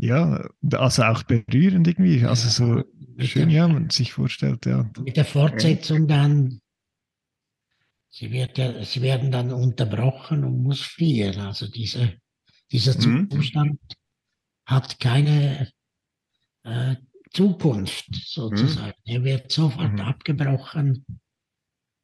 Ja, 0.06 0.48
also 0.72 1.02
auch 1.02 1.22
berührend 1.24 1.86
irgendwie. 1.88 2.24
Also 2.24 2.48
so 2.48 2.84
schön, 3.18 3.50
ja, 3.50 3.66
man 3.68 3.90
sich 3.90 4.12
vorstellt, 4.12 4.66
ja. 4.66 4.88
Mit 5.00 5.16
der 5.16 5.24
Fortsetzung 5.24 6.06
dann, 6.06 6.60
sie, 8.10 8.30
wird 8.30 8.58
ja, 8.58 8.82
sie 8.84 9.02
werden 9.02 9.30
dann 9.30 9.52
unterbrochen 9.52 10.44
und 10.44 10.62
muss 10.62 10.80
fliehen. 10.80 11.38
Also 11.40 11.68
diese, 11.68 12.14
dieser 12.72 12.98
Mhm. 13.00 13.30
Zustand 13.30 13.80
hat 14.66 14.98
keine 15.00 15.70
äh, 16.64 16.96
Zukunft 17.32 18.06
sozusagen. 18.14 18.94
Er 19.04 19.24
wird 19.24 19.52
sofort 19.52 19.92
Mhm. 19.92 20.00
abgebrochen 20.00 21.04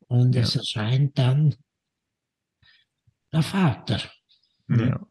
und 0.09 0.35
Ja. 0.35 0.42
es 0.42 0.56
erscheint 0.56 1.18
dann 1.18 1.54
der 3.32 3.42
Vater. 3.42 4.00
Mhm. 4.66 4.80
Ja. 4.80 5.06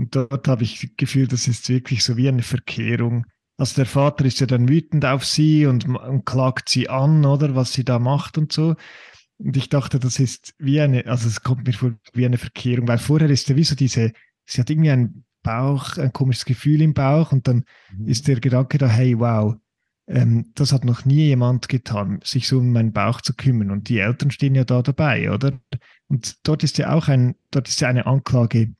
Und 0.00 0.16
dort 0.16 0.48
habe 0.48 0.62
ich 0.62 0.80
das 0.80 0.90
Gefühl, 0.96 1.28
das 1.28 1.46
ist 1.46 1.68
wirklich 1.68 2.02
so 2.02 2.16
wie 2.16 2.26
eine 2.26 2.40
Verkehrung. 2.40 3.26
Also 3.58 3.74
der 3.74 3.84
Vater 3.84 4.24
ist 4.24 4.40
ja 4.40 4.46
dann 4.46 4.66
wütend 4.66 5.04
auf 5.04 5.26
sie 5.26 5.66
und, 5.66 5.86
und 5.86 6.24
klagt 6.24 6.70
sie 6.70 6.88
an, 6.88 7.26
oder 7.26 7.54
was 7.54 7.74
sie 7.74 7.84
da 7.84 7.98
macht 7.98 8.38
und 8.38 8.50
so. 8.50 8.76
Und 9.36 9.58
ich 9.58 9.68
dachte, 9.68 9.98
das 9.98 10.18
ist 10.18 10.54
wie 10.56 10.80
eine, 10.80 11.04
also 11.04 11.28
es 11.28 11.42
kommt 11.42 11.66
mir 11.66 11.74
vor 11.74 11.92
wie 12.14 12.24
eine 12.24 12.38
Verkehrung, 12.38 12.88
weil 12.88 12.96
vorher 12.96 13.28
ist 13.28 13.50
ja 13.50 13.56
wie 13.56 13.64
so 13.64 13.74
diese, 13.74 14.12
sie 14.46 14.62
hat 14.62 14.70
irgendwie 14.70 14.90
einen 14.90 15.26
Bauch, 15.42 15.98
ein 15.98 16.14
komisches 16.14 16.46
Gefühl 16.46 16.80
im 16.80 16.94
Bauch 16.94 17.30
und 17.30 17.46
dann 17.46 17.66
ist 18.06 18.26
der 18.26 18.40
Gedanke 18.40 18.78
da, 18.78 18.88
hey, 18.88 19.18
wow, 19.18 19.56
ähm, 20.06 20.50
das 20.54 20.72
hat 20.72 20.86
noch 20.86 21.04
nie 21.04 21.26
jemand 21.26 21.68
getan, 21.68 22.20
sich 22.24 22.48
so 22.48 22.56
um 22.56 22.72
meinen 22.72 22.94
Bauch 22.94 23.20
zu 23.20 23.34
kümmern. 23.34 23.70
Und 23.70 23.90
die 23.90 23.98
Eltern 23.98 24.30
stehen 24.30 24.54
ja 24.54 24.64
da 24.64 24.80
dabei, 24.80 25.30
oder? 25.30 25.60
Und 26.08 26.38
dort 26.48 26.64
ist 26.64 26.78
ja 26.78 26.94
auch 26.94 27.08
ein, 27.08 27.34
dort 27.50 27.68
ist 27.68 27.82
ja 27.82 27.88
eine 27.88 28.06
Anklage 28.06 28.74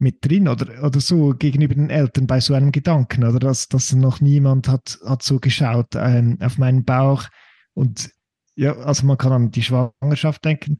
mit 0.00 0.24
drin 0.24 0.48
oder, 0.48 0.82
oder 0.82 1.00
so 1.00 1.30
gegenüber 1.30 1.74
den 1.74 1.90
Eltern 1.90 2.26
bei 2.26 2.40
so 2.40 2.54
einem 2.54 2.72
Gedanken, 2.72 3.24
oder 3.24 3.38
dass, 3.38 3.68
dass 3.68 3.92
noch 3.92 4.20
niemand 4.20 4.68
hat, 4.68 4.98
hat 5.04 5.22
so 5.22 5.38
geschaut 5.38 5.94
ähm, 5.94 6.38
auf 6.40 6.58
meinen 6.58 6.84
Bauch. 6.84 7.28
Und 7.74 8.10
ja, 8.56 8.76
also 8.76 9.06
man 9.06 9.18
kann 9.18 9.32
an 9.32 9.50
die 9.50 9.62
Schwangerschaft 9.62 10.44
denken, 10.44 10.78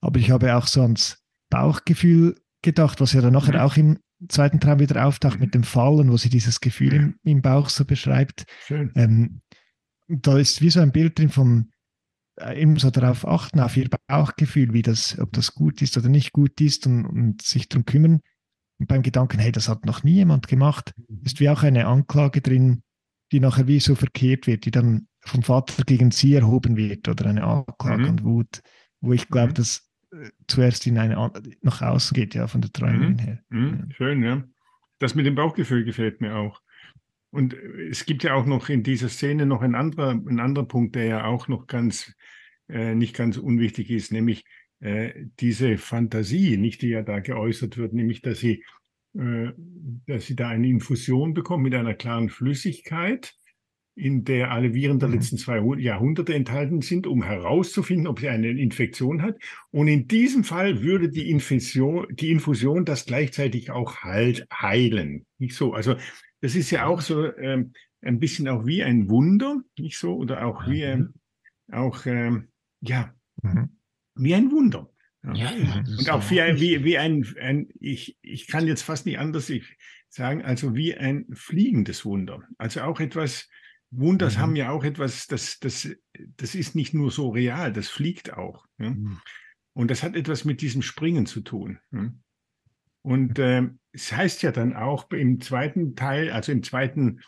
aber 0.00 0.18
ich 0.18 0.30
habe 0.30 0.56
auch 0.56 0.66
so 0.66 0.82
ans 0.82 1.22
Bauchgefühl 1.50 2.36
gedacht, 2.62 3.00
was 3.00 3.12
ja 3.12 3.20
dann 3.20 3.34
nachher 3.34 3.54
Mhm. 3.54 3.60
auch 3.60 3.76
im 3.76 3.98
zweiten 4.28 4.60
Traum 4.60 4.78
wieder 4.78 5.06
auftaucht 5.06 5.40
mit 5.40 5.54
dem 5.54 5.64
Fallen, 5.64 6.10
wo 6.10 6.16
sie 6.16 6.30
dieses 6.30 6.60
Gefühl 6.60 6.92
im, 6.92 7.18
im 7.24 7.42
Bauch 7.42 7.68
so 7.68 7.84
beschreibt. 7.84 8.44
Schön. 8.66 8.92
Ähm, 8.94 9.40
da 10.08 10.38
ist 10.38 10.60
wie 10.62 10.70
so 10.70 10.80
ein 10.80 10.92
Bild 10.92 11.18
drin 11.18 11.28
vom 11.28 11.70
äh, 12.36 12.60
eben 12.60 12.76
so 12.78 12.90
darauf 12.90 13.26
achten, 13.26 13.60
auf 13.60 13.76
ihr 13.76 13.88
Bauchgefühl, 14.06 14.72
wie 14.72 14.82
das, 14.82 15.18
ob 15.18 15.32
das 15.32 15.54
gut 15.54 15.82
ist 15.82 15.96
oder 15.98 16.08
nicht 16.08 16.32
gut 16.32 16.60
ist 16.60 16.86
und, 16.86 17.04
und 17.04 17.42
sich 17.42 17.68
darum 17.68 17.84
kümmern. 17.84 18.20
Und 18.82 18.88
beim 18.88 19.02
Gedanken, 19.02 19.38
hey, 19.38 19.52
das 19.52 19.68
hat 19.68 19.86
noch 19.86 20.02
nie 20.02 20.14
jemand 20.14 20.48
gemacht, 20.48 20.92
ist 21.24 21.38
wie 21.38 21.48
auch 21.48 21.62
eine 21.62 21.86
Anklage 21.86 22.40
drin, 22.40 22.82
die 23.30 23.38
nachher 23.38 23.68
wie 23.68 23.78
so 23.78 23.94
verkehrt 23.94 24.48
wird, 24.48 24.64
die 24.64 24.72
dann 24.72 25.06
vom 25.20 25.44
Vater 25.44 25.84
gegen 25.84 26.10
sie 26.10 26.34
erhoben 26.34 26.76
wird 26.76 27.06
oder 27.06 27.26
eine 27.26 27.44
Anklage 27.44 28.02
Mhm. 28.02 28.08
und 28.08 28.24
Wut, 28.24 28.60
wo 29.00 29.12
ich 29.12 29.28
glaube, 29.28 29.50
Mhm. 29.50 29.54
dass 29.54 29.88
äh, 30.12 30.30
zuerst 30.48 30.84
in 30.88 30.98
eine 30.98 31.16
an- 31.16 31.30
nach 31.60 31.80
außen 31.80 32.12
geht, 32.16 32.34
ja, 32.34 32.48
von 32.48 32.60
der 32.60 32.72
Träumerin 32.72 33.18
her. 33.20 33.38
Mhm, 33.50 33.88
schön, 33.96 34.20
ja. 34.24 34.42
Das 34.98 35.14
mit 35.14 35.26
dem 35.26 35.36
Bauchgefühl 35.36 35.84
gefällt 35.84 36.20
mir 36.20 36.34
auch. 36.34 36.60
Und 37.30 37.54
äh, 37.54 37.88
es 37.88 38.04
gibt 38.04 38.24
ja 38.24 38.34
auch 38.34 38.46
noch 38.46 38.68
in 38.68 38.82
dieser 38.82 39.08
Szene 39.08 39.46
noch 39.46 39.62
ein 39.62 39.76
anderer, 39.76 40.10
ein 40.10 40.40
anderer 40.40 40.66
Punkt, 40.66 40.96
der 40.96 41.04
ja 41.04 41.24
auch 41.26 41.46
noch 41.46 41.68
ganz, 41.68 42.12
äh, 42.68 42.96
nicht 42.96 43.14
ganz 43.14 43.36
unwichtig 43.36 43.90
ist, 43.90 44.10
nämlich 44.10 44.44
äh, 44.82 45.26
diese 45.40 45.78
Fantasie, 45.78 46.56
nicht 46.58 46.82
die 46.82 46.88
ja 46.88 47.02
da 47.02 47.20
geäußert 47.20 47.78
wird, 47.78 47.94
nämlich 47.94 48.20
dass 48.20 48.40
sie, 48.40 48.64
äh, 49.16 49.50
dass 50.06 50.26
sie 50.26 50.36
da 50.36 50.48
eine 50.48 50.68
Infusion 50.68 51.34
bekommt 51.34 51.62
mit 51.62 51.74
einer 51.74 51.94
klaren 51.94 52.28
Flüssigkeit, 52.28 53.34
in 53.94 54.24
der 54.24 54.50
alle 54.50 54.72
Viren 54.72 54.98
der 54.98 55.08
Mhm. 55.10 55.14
letzten 55.16 55.36
zwei 55.36 55.60
Hu- 55.60 55.74
Jahrhunderte 55.74 56.34
enthalten 56.34 56.80
sind, 56.80 57.06
um 57.06 57.22
herauszufinden, 57.22 58.06
ob 58.06 58.20
sie 58.20 58.28
eine 58.28 58.48
Infektion 58.48 59.22
hat. 59.22 59.36
Und 59.70 59.86
in 59.88 60.08
diesem 60.08 60.44
Fall 60.44 60.82
würde 60.82 61.10
die 61.10 61.30
Infusion, 61.30 62.06
die 62.10 62.30
Infusion 62.30 62.84
das 62.86 63.04
gleichzeitig 63.04 63.70
auch 63.70 63.98
halt 63.98 64.46
heilen. 64.52 65.26
Nicht 65.38 65.54
so. 65.54 65.74
Also 65.74 65.96
das 66.40 66.54
ist 66.54 66.70
ja 66.70 66.86
auch 66.86 67.02
so 67.02 67.36
ähm, 67.36 67.74
ein 68.00 68.18
bisschen 68.18 68.48
auch 68.48 68.66
wie 68.66 68.82
ein 68.82 69.08
Wunder, 69.10 69.60
nicht 69.78 69.98
so? 69.98 70.16
Oder 70.16 70.46
auch 70.46 70.66
wie 70.66 70.82
ähm, 70.82 71.14
auch 71.70 72.06
ähm, 72.06 72.48
ja 72.80 73.14
Mhm. 73.42 73.76
Wie 74.14 74.34
ein 74.34 74.50
Wunder. 74.50 74.90
Ja. 75.34 75.52
Und 75.52 76.10
auch 76.10 76.28
wie 76.30 76.40
ein, 76.40 76.58
wie, 76.58 76.82
wie 76.84 76.98
ein, 76.98 77.26
ein 77.40 77.68
ich, 77.78 78.18
ich 78.22 78.48
kann 78.48 78.66
jetzt 78.66 78.82
fast 78.82 79.06
nicht 79.06 79.18
anders 79.18 79.52
sagen, 80.08 80.42
also 80.42 80.74
wie 80.74 80.96
ein 80.96 81.26
fliegendes 81.32 82.04
Wunder. 82.04 82.42
Also 82.58 82.82
auch 82.82 82.98
etwas, 82.98 83.48
Wunders 83.92 84.36
Mhm. 84.36 84.40
haben 84.40 84.56
ja 84.56 84.70
auch 84.70 84.84
etwas, 84.84 85.26
das, 85.26 85.60
das, 85.60 85.88
das 86.36 86.54
ist 86.54 86.74
nicht 86.74 86.94
nur 86.94 87.10
so 87.10 87.28
real, 87.28 87.72
das 87.72 87.88
fliegt 87.88 88.32
auch. 88.32 88.66
Ja? 88.78 88.90
Mhm. 88.90 89.20
Und 89.74 89.90
das 89.90 90.02
hat 90.02 90.16
etwas 90.16 90.44
mit 90.44 90.60
diesem 90.60 90.82
Springen 90.82 91.26
zu 91.26 91.42
tun. 91.42 91.78
Ja? 91.92 92.12
Und 93.02 93.38
ähm, 93.38 93.78
es 93.92 94.12
heißt 94.12 94.42
ja 94.42 94.50
dann 94.50 94.74
auch 94.74 95.10
im 95.10 95.40
zweiten 95.40 95.94
Teil, 95.94 96.30
also 96.30 96.52
im 96.52 96.62
zweiten, 96.62 97.20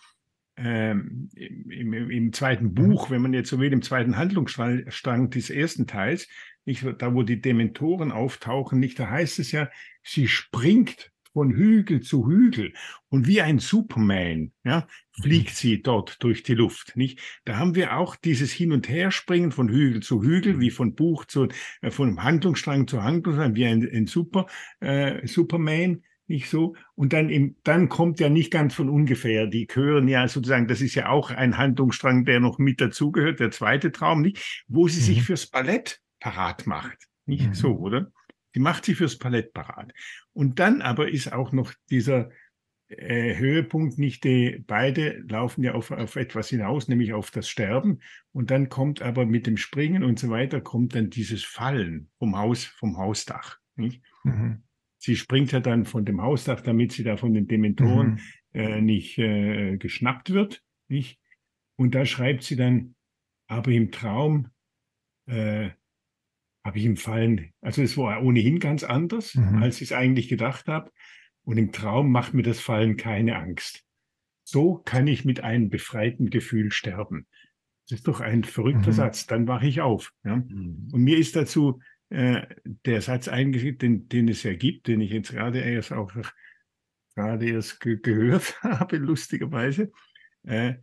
ähm, 0.57 1.29
im, 1.35 1.93
im, 1.93 2.11
im 2.11 2.33
zweiten 2.33 2.75
Buch, 2.75 3.11
wenn 3.11 3.23
man 3.23 3.35
jetzt 3.35 3.51
so 3.51 3.59
will, 3.61 3.73
im 3.73 3.83
zweiten 3.83 4.17
Handlungsstrang 4.17 5.31
des 5.31 5.51
ersten 5.51 5.87
Teils, 5.87 6.29
nicht, 6.65 6.85
da 6.99 7.15
wo 7.15 7.23
die 7.23 7.41
Dementoren 7.41 8.13
auftauchen, 8.13 8.81
nicht, 8.81 8.99
da 8.99 9.11
heißt 9.11 9.39
es 9.39 9.53
ja, 9.53 9.69
sie 10.03 10.29
springt 10.29 11.11
von 11.33 11.51
Hügel 11.51 12.01
zu 12.01 12.29
Hügel 12.29 12.73
und 13.09 13.27
wie 13.27 13.41
ein 13.41 13.59
Superman, 13.59 14.53
ja, 14.65 14.87
fliegt 15.21 15.57
sie 15.57 15.83
dort 15.83 16.23
durch 16.23 16.45
die 16.45 16.55
Luft, 16.55 16.97
nicht? 16.97 17.21
Da 17.45 17.57
haben 17.57 17.75
wir 17.75 17.97
auch 17.97 18.15
dieses 18.15 18.53
Hin- 18.53 18.71
und 18.71 18.89
Herspringen 18.89 19.51
von 19.51 19.69
Hügel 19.69 20.01
zu 20.01 20.23
Hügel, 20.23 20.61
wie 20.61 20.71
von 20.71 20.95
Buch 20.95 21.25
zu, 21.25 21.49
äh, 21.83 21.91
von 21.91 22.23
Handlungsstrang 22.23 22.87
zu 22.87 23.03
Handlungsstrang, 23.03 23.57
wie 23.57 23.67
ein, 23.67 23.83
ein 23.93 24.07
Super, 24.07 24.47
äh, 24.81 25.27
Superman, 25.27 26.03
nicht 26.27 26.49
so? 26.49 26.75
Und 26.95 27.13
dann 27.13 27.29
im, 27.29 27.57
dann 27.65 27.89
kommt 27.89 28.21
ja 28.21 28.29
nicht 28.29 28.51
ganz 28.53 28.75
von 28.75 28.89
ungefähr. 28.89 29.47
Die 29.47 29.67
gehören 29.67 30.09
ja 30.09 30.27
sozusagen, 30.29 30.69
das 30.69 30.81
ist 30.81 30.95
ja 30.95 31.09
auch 31.09 31.31
ein 31.31 31.59
Handlungsstrang, 31.59 32.25
der 32.25 32.41
noch 32.41 32.59
mit 32.59 32.81
dazugehört, 32.81 33.41
der 33.41 33.51
zweite 33.51 33.93
Traum, 33.93 34.23
nicht? 34.23 34.65
Wo 34.69 34.89
sie 34.89 35.01
sich 35.01 35.19
Mhm. 35.19 35.23
fürs 35.23 35.47
Ballett 35.49 36.01
parat 36.25 36.67
macht. 36.67 37.07
Nicht 37.27 37.49
Mhm. 37.49 37.55
so, 37.55 37.77
oder? 37.79 38.11
Sie 38.55 38.61
macht 38.61 38.87
sich 38.87 38.97
fürs 38.97 39.19
Ballett 39.19 39.53
parat. 39.53 39.93
Und 40.33 40.59
dann 40.59 40.81
aber 40.81 41.09
ist 41.11 41.33
auch 41.33 41.53
noch 41.53 41.75
dieser 41.91 42.31
äh, 42.89 43.37
Höhepunkt, 43.37 43.99
nicht 43.99 44.25
die, 44.25 44.63
beide 44.67 45.19
laufen 45.29 45.63
ja 45.65 45.73
auf, 45.75 45.91
auf 45.91 46.17
etwas 46.17 46.49
hinaus, 46.49 46.89
nämlich 46.89 47.13
auf 47.13 47.31
das 47.31 47.49
Sterben. 47.49 48.01
Und 48.33 48.51
dann 48.51 48.69
kommt 48.71 49.03
aber 49.03 49.27
mit 49.27 49.47
dem 49.47 49.57
Springen 49.59 50.03
und 50.03 50.19
so 50.19 50.31
weiter, 50.31 50.61
kommt 50.63 50.95
dann 50.95 51.11
dieses 51.11 51.45
Fallen 51.45 52.11
vom 52.19 52.37
Haus, 52.39 52.65
vom 52.65 52.97
Hausdach. 52.97 53.59
Mhm. 53.77 54.63
Sie 54.99 55.17
springt 55.17 55.53
ja 55.53 55.61
dann 55.61 55.85
von 55.85 56.05
dem 56.07 56.23
Hausdach, 56.23 56.61
damit 56.63 56.93
sie 56.93 57.05
da 57.05 57.17
von 57.19 57.35
den 57.35 57.47
Dementoren 57.47 58.13
Mhm. 58.13 58.21
äh, 58.61 58.81
nicht 58.81 59.19
äh, 59.19 59.77
geschnappt 59.77 60.31
wird. 60.31 60.63
Nicht? 60.89 61.19
Und 61.77 61.95
da 61.95 62.07
schreibt 62.07 62.45
sie 62.45 62.57
dann, 62.57 62.95
aber 63.47 63.73
im 63.73 63.91
Traum 63.91 64.49
äh, 65.27 65.71
habe 66.65 66.79
ich 66.79 66.85
im 66.87 66.97
Fallen, 66.97 67.53
also 67.61 67.83
es 67.83 67.97
war 67.97 68.23
ohnehin 68.23 68.59
ganz 68.59 68.85
anders, 68.85 69.35
Mhm. 69.35 69.63
als 69.63 69.77
ich 69.77 69.89
es 69.91 69.93
eigentlich 69.93 70.29
gedacht 70.29 70.67
habe. 70.67 70.91
Und 71.43 71.59
im 71.59 71.73
Traum 71.73 72.11
macht 72.11 72.33
mir 72.33 72.43
das 72.43 72.59
Fallen 72.61 72.97
keine 72.97 73.37
Angst. 73.37 73.85
So 74.45 74.79
kann 74.79 75.07
ich 75.07 75.25
mit 75.27 75.41
einem 75.41 75.69
befreiten 75.69 76.31
Gefühl 76.31 76.73
sterben. 76.73 77.27
Das 77.89 77.99
ist 77.99 78.09
doch 78.09 78.21
ein 78.21 78.45
verrückter 78.45 78.89
Mhm. 78.91 78.95
Satz. 78.95 79.27
Dann 79.27 79.47
wache 79.47 79.67
ich 79.67 79.83
auf. 79.83 80.13
Ja? 80.25 80.37
Mhm. 80.37 80.89
Und 80.93 81.03
mir 81.03 81.19
ist 81.19 81.37
dazu 81.37 81.81
äh, 82.11 82.47
der 82.87 83.01
Satz 83.03 83.29
eingeschickt, 83.29 83.83
den, 83.83 84.09
den 84.09 84.29
es 84.29 84.43
ja 84.43 84.55
gibt, 84.55 84.87
den 84.89 85.01
ich 85.01 85.11
jetzt 85.11 85.33
gerade 85.33 85.61
erst 85.61 85.93
auch 85.93 86.13
gerade 87.15 87.47
erst 87.49 87.81
ge 87.81 87.99
gehört 88.01 88.59
habe, 88.63 88.97
lustigerweise. 88.97 89.93
Äh, 90.45 90.75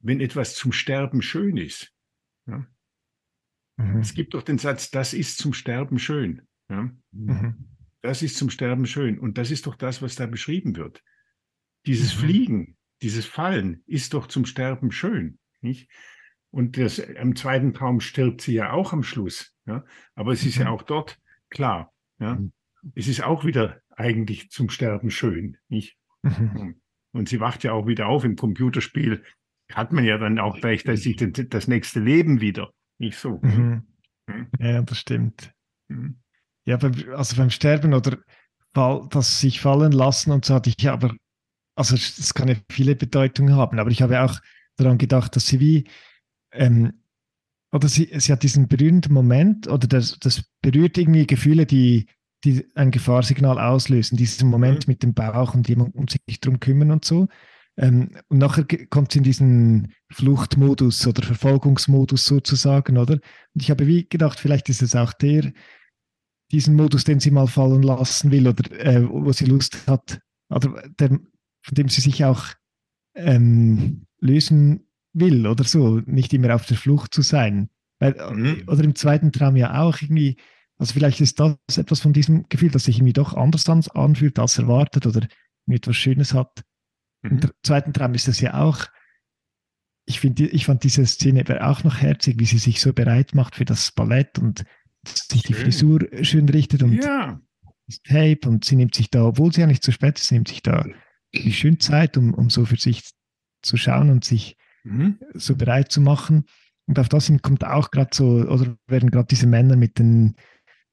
wenn 0.00 0.20
etwas 0.20 0.54
zum 0.54 0.72
Sterben 0.72 1.20
schön 1.22 1.56
ist. 1.56 1.92
Ja? 2.46 2.66
Mhm. 3.80 4.00
Es 4.00 4.14
gibt 4.14 4.34
doch 4.34 4.42
den 4.42 4.58
Satz, 4.58 4.90
das 4.90 5.12
ist 5.14 5.38
zum 5.38 5.52
Sterben 5.52 5.98
schön. 5.98 6.42
Ja? 6.68 6.90
Mhm. 7.12 7.54
Das 8.02 8.22
ist 8.22 8.36
zum 8.36 8.50
Sterben 8.50 8.86
schön. 8.86 9.18
Und 9.18 9.38
das 9.38 9.50
ist 9.50 9.66
doch 9.66 9.74
das, 9.76 10.02
was 10.02 10.14
da 10.16 10.26
beschrieben 10.26 10.76
wird. 10.76 11.02
Dieses 11.86 12.14
Mhm. 12.16 12.20
Fliegen, 12.20 12.76
dieses 13.02 13.26
Fallen 13.26 13.82
ist 13.86 14.14
doch 14.14 14.26
zum 14.26 14.44
Sterben 14.44 14.90
schön. 14.90 15.38
Nicht? 15.60 15.90
Und 16.50 16.76
das, 16.78 16.98
im 16.98 17.36
zweiten 17.36 17.72
Traum 17.74 18.00
stirbt 18.00 18.40
sie 18.40 18.54
ja 18.54 18.72
auch 18.72 18.92
am 18.92 19.02
Schluss. 19.02 19.54
Ja? 19.66 19.84
Aber 20.14 20.32
es 20.32 20.44
ist 20.44 20.56
ja 20.56 20.66
Mhm. 20.66 20.70
auch 20.72 20.82
dort 20.82 21.18
klar. 21.48 21.92
Ja? 22.18 22.36
Mhm. 22.36 22.52
Es 22.94 23.08
ist 23.08 23.22
auch 23.22 23.44
wieder 23.44 23.80
eigentlich 23.90 24.50
zum 24.50 24.70
Sterben 24.70 25.10
schön. 25.10 25.56
Nicht? 25.68 25.96
Mhm. 26.22 26.80
Und 27.12 27.28
sie 27.28 27.40
wacht 27.40 27.64
ja 27.64 27.72
auch 27.72 27.86
wieder 27.86 28.06
auf 28.06 28.24
im 28.24 28.36
Computerspiel. 28.36 29.22
Hat 29.72 29.92
man 29.92 30.04
ja 30.04 30.18
dann 30.18 30.38
auch 30.38 30.58
gleich 30.58 30.82
das, 30.84 31.06
das 31.48 31.68
nächste 31.68 32.00
Leben 32.00 32.40
wieder. 32.40 32.72
Nicht 33.00 33.18
so. 33.18 33.40
Mhm. 33.42 33.82
Mhm. 34.26 34.48
Ja, 34.58 34.82
das 34.82 34.98
stimmt. 34.98 35.52
Mhm. 35.88 36.20
Ja, 36.66 36.76
also 36.76 37.36
beim 37.36 37.50
Sterben 37.50 37.94
oder 37.94 38.18
das 38.72 39.40
sich 39.40 39.60
fallen 39.60 39.90
lassen 39.90 40.30
und 40.30 40.44
so 40.44 40.54
hatte 40.54 40.70
ich 40.70 40.80
ja 40.80 40.92
aber, 40.92 41.16
also 41.74 41.96
es 41.96 42.34
kann 42.34 42.46
ja 42.46 42.54
viele 42.70 42.94
Bedeutungen 42.94 43.56
haben, 43.56 43.80
aber 43.80 43.90
ich 43.90 44.02
habe 44.02 44.22
auch 44.22 44.38
daran 44.76 44.98
gedacht, 44.98 45.34
dass 45.34 45.46
sie 45.46 45.58
wie, 45.58 45.88
ähm, 46.52 47.02
oder 47.72 47.88
sie, 47.88 48.10
sie 48.20 48.32
hat 48.32 48.42
diesen 48.42 48.68
berührenden 48.68 49.14
Moment 49.14 49.66
oder 49.66 49.88
das, 49.88 50.18
das 50.20 50.44
berührt 50.60 50.98
irgendwie 50.98 51.26
Gefühle, 51.26 51.66
die, 51.66 52.06
die 52.44 52.66
ein 52.74 52.90
Gefahrsignal 52.90 53.58
auslösen, 53.58 54.16
diesen 54.16 54.48
Moment 54.48 54.86
mit 54.88 55.02
dem 55.02 55.14
Bauch 55.14 55.54
und 55.54 55.68
jemand 55.68 55.94
um 55.96 56.06
sich 56.06 56.40
drum 56.40 56.60
kümmern 56.60 56.90
und 56.90 57.04
so. 57.04 57.28
Ähm, 57.76 58.10
und 58.28 58.38
nachher 58.38 58.64
kommt 58.88 59.12
sie 59.12 59.18
in 59.18 59.24
diesen 59.24 59.94
Fluchtmodus 60.10 61.06
oder 61.06 61.22
Verfolgungsmodus 61.22 62.24
sozusagen, 62.24 62.98
oder? 62.98 63.14
Und 63.14 63.62
ich 63.62 63.70
habe 63.70 63.86
wie 63.86 64.08
gedacht, 64.08 64.38
vielleicht 64.40 64.68
ist 64.68 64.82
es 64.82 64.96
auch 64.96 65.12
der, 65.12 65.52
diesen 66.52 66.74
Modus, 66.74 67.04
den 67.04 67.20
sie 67.20 67.30
mal 67.30 67.46
fallen 67.46 67.82
lassen 67.82 68.30
will 68.30 68.48
oder 68.48 68.70
äh, 68.72 69.08
wo 69.08 69.32
sie 69.32 69.46
Lust 69.46 69.86
hat, 69.86 70.20
oder 70.50 70.82
der, 70.98 71.08
von 71.08 71.74
dem 71.74 71.88
sie 71.88 72.00
sich 72.00 72.24
auch 72.24 72.44
ähm, 73.14 74.06
lösen 74.20 74.86
will 75.12 75.46
oder 75.46 75.64
so, 75.64 76.00
nicht 76.06 76.32
immer 76.32 76.54
auf 76.54 76.66
der 76.66 76.76
Flucht 76.76 77.14
zu 77.14 77.22
sein. 77.22 77.70
Weil, 77.98 78.14
Mhm. 78.32 78.62
Oder 78.66 78.84
im 78.84 78.94
zweiten 78.94 79.32
Traum 79.32 79.56
ja 79.56 79.80
auch 79.82 80.00
irgendwie, 80.00 80.36
also 80.78 80.94
vielleicht 80.94 81.20
ist 81.20 81.38
das 81.38 81.56
etwas 81.76 82.00
von 82.00 82.12
diesem 82.12 82.48
Gefühl, 82.48 82.70
das 82.70 82.84
sich 82.84 82.96
irgendwie 82.96 83.12
doch 83.12 83.34
anders 83.34 83.68
an, 83.68 83.84
anfühlt 83.94 84.38
als 84.38 84.58
erwartet 84.58 85.06
oder 85.06 85.26
etwas 85.68 85.96
Schönes 85.96 86.34
hat. 86.34 86.64
Im 87.22 87.34
Mhm. 87.36 87.40
dr- 87.40 87.54
zweiten 87.62 87.92
Traum 87.92 88.14
ist 88.14 88.28
das 88.28 88.40
ja 88.40 88.54
auch, 88.54 88.86
ich, 90.06 90.20
finde, 90.20 90.46
ich 90.46 90.64
fand 90.66 90.82
diese 90.84 91.06
Szene 91.06 91.40
aber 91.40 91.66
auch 91.68 91.84
noch 91.84 91.98
herzig, 92.00 92.38
wie 92.38 92.46
sie 92.46 92.58
sich 92.58 92.80
so 92.80 92.92
bereit 92.92 93.34
macht 93.34 93.54
für 93.56 93.64
das 93.64 93.92
Ballett 93.92 94.38
und 94.38 94.64
sich 95.06 95.42
die 95.42 95.54
Schön. 95.54 95.64
Frisur 95.64 96.00
schön 96.22 96.48
richtet 96.48 96.82
und 96.82 96.92
Ja. 96.94 97.40
das 97.86 98.02
Tape 98.02 98.40
und 98.48 98.64
sie 98.64 98.76
nimmt 98.76 98.94
sich 98.94 99.10
da, 99.10 99.24
obwohl 99.24 99.52
sie 99.52 99.60
ja 99.60 99.66
nicht 99.66 99.82
zu 99.82 99.92
spät 99.92 100.18
ist, 100.18 100.28
sie 100.28 100.34
nimmt 100.34 100.48
sich 100.48 100.62
da 100.62 100.84
die 101.34 101.52
schön 101.52 101.78
Zeit, 101.78 102.16
um, 102.16 102.34
um 102.34 102.50
so 102.50 102.64
für 102.64 102.76
sich 102.76 103.04
zu 103.62 103.76
schauen 103.76 104.10
und 104.10 104.24
sich 104.24 104.56
Mhm. 104.84 105.18
so 105.34 105.54
bereit 105.56 105.92
zu 105.92 106.00
machen. 106.00 106.44
Und 106.86 106.98
auf 106.98 107.08
das 107.08 107.26
hin 107.26 107.40
kommt 107.42 107.64
auch 107.64 107.90
gerade 107.90 108.10
so, 108.12 108.24
oder 108.48 108.76
werden 108.88 109.10
gerade 109.10 109.28
diese 109.28 109.46
Männer 109.46 109.76
mit 109.76 109.98
den 109.98 110.34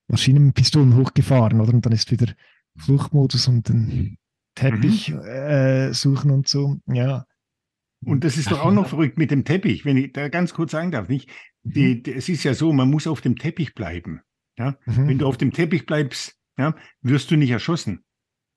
Maschinenpistolen 0.10 0.96
hochgefahren, 0.96 1.60
oder? 1.62 1.74
Und 1.74 1.86
dann 1.86 1.94
ist 1.94 2.12
wieder 2.12 2.34
Fluchtmodus 2.78 3.48
und 3.48 3.68
den 3.70 4.18
Teppich 4.58 5.10
äh, 5.10 5.93
suchen 5.93 6.32
und 6.32 6.48
so. 6.48 6.78
Ja. 6.88 7.26
Und 8.06 8.24
das 8.24 8.38
ist 8.38 8.52
doch 8.52 8.63
auch 8.63 8.72
noch 8.72 8.88
verrückt 8.88 9.17
mit 9.17 9.32
dem 9.32 9.43
Teppich, 9.43 9.86
wenn 9.86 9.98
ich 9.98 10.13
da 10.13 10.30
ganz 10.30 10.54
kurz 10.54 10.72
sagen 10.72 10.91
darf, 10.91 11.10
nicht? 11.10 11.30
Die, 11.63 12.02
die, 12.02 12.13
es 12.13 12.30
ist 12.30 12.43
ja 12.43 12.54
so, 12.54 12.72
man 12.72 12.89
muss 12.89 13.08
auf 13.08 13.22
dem 13.22 13.38
Teppich 13.38 13.74
bleiben. 13.74 14.22
Ja? 14.58 14.78
Mhm. 14.86 15.08
Wenn 15.08 15.17
du 15.17 15.28
auf 15.28 15.38
dem 15.38 15.52
Teppich 15.52 15.86
bleibst, 15.86 16.38
ja, 16.58 16.76
wirst 17.02 17.32
du 17.32 17.36
nicht 17.36 17.52
erschossen. 17.52 18.04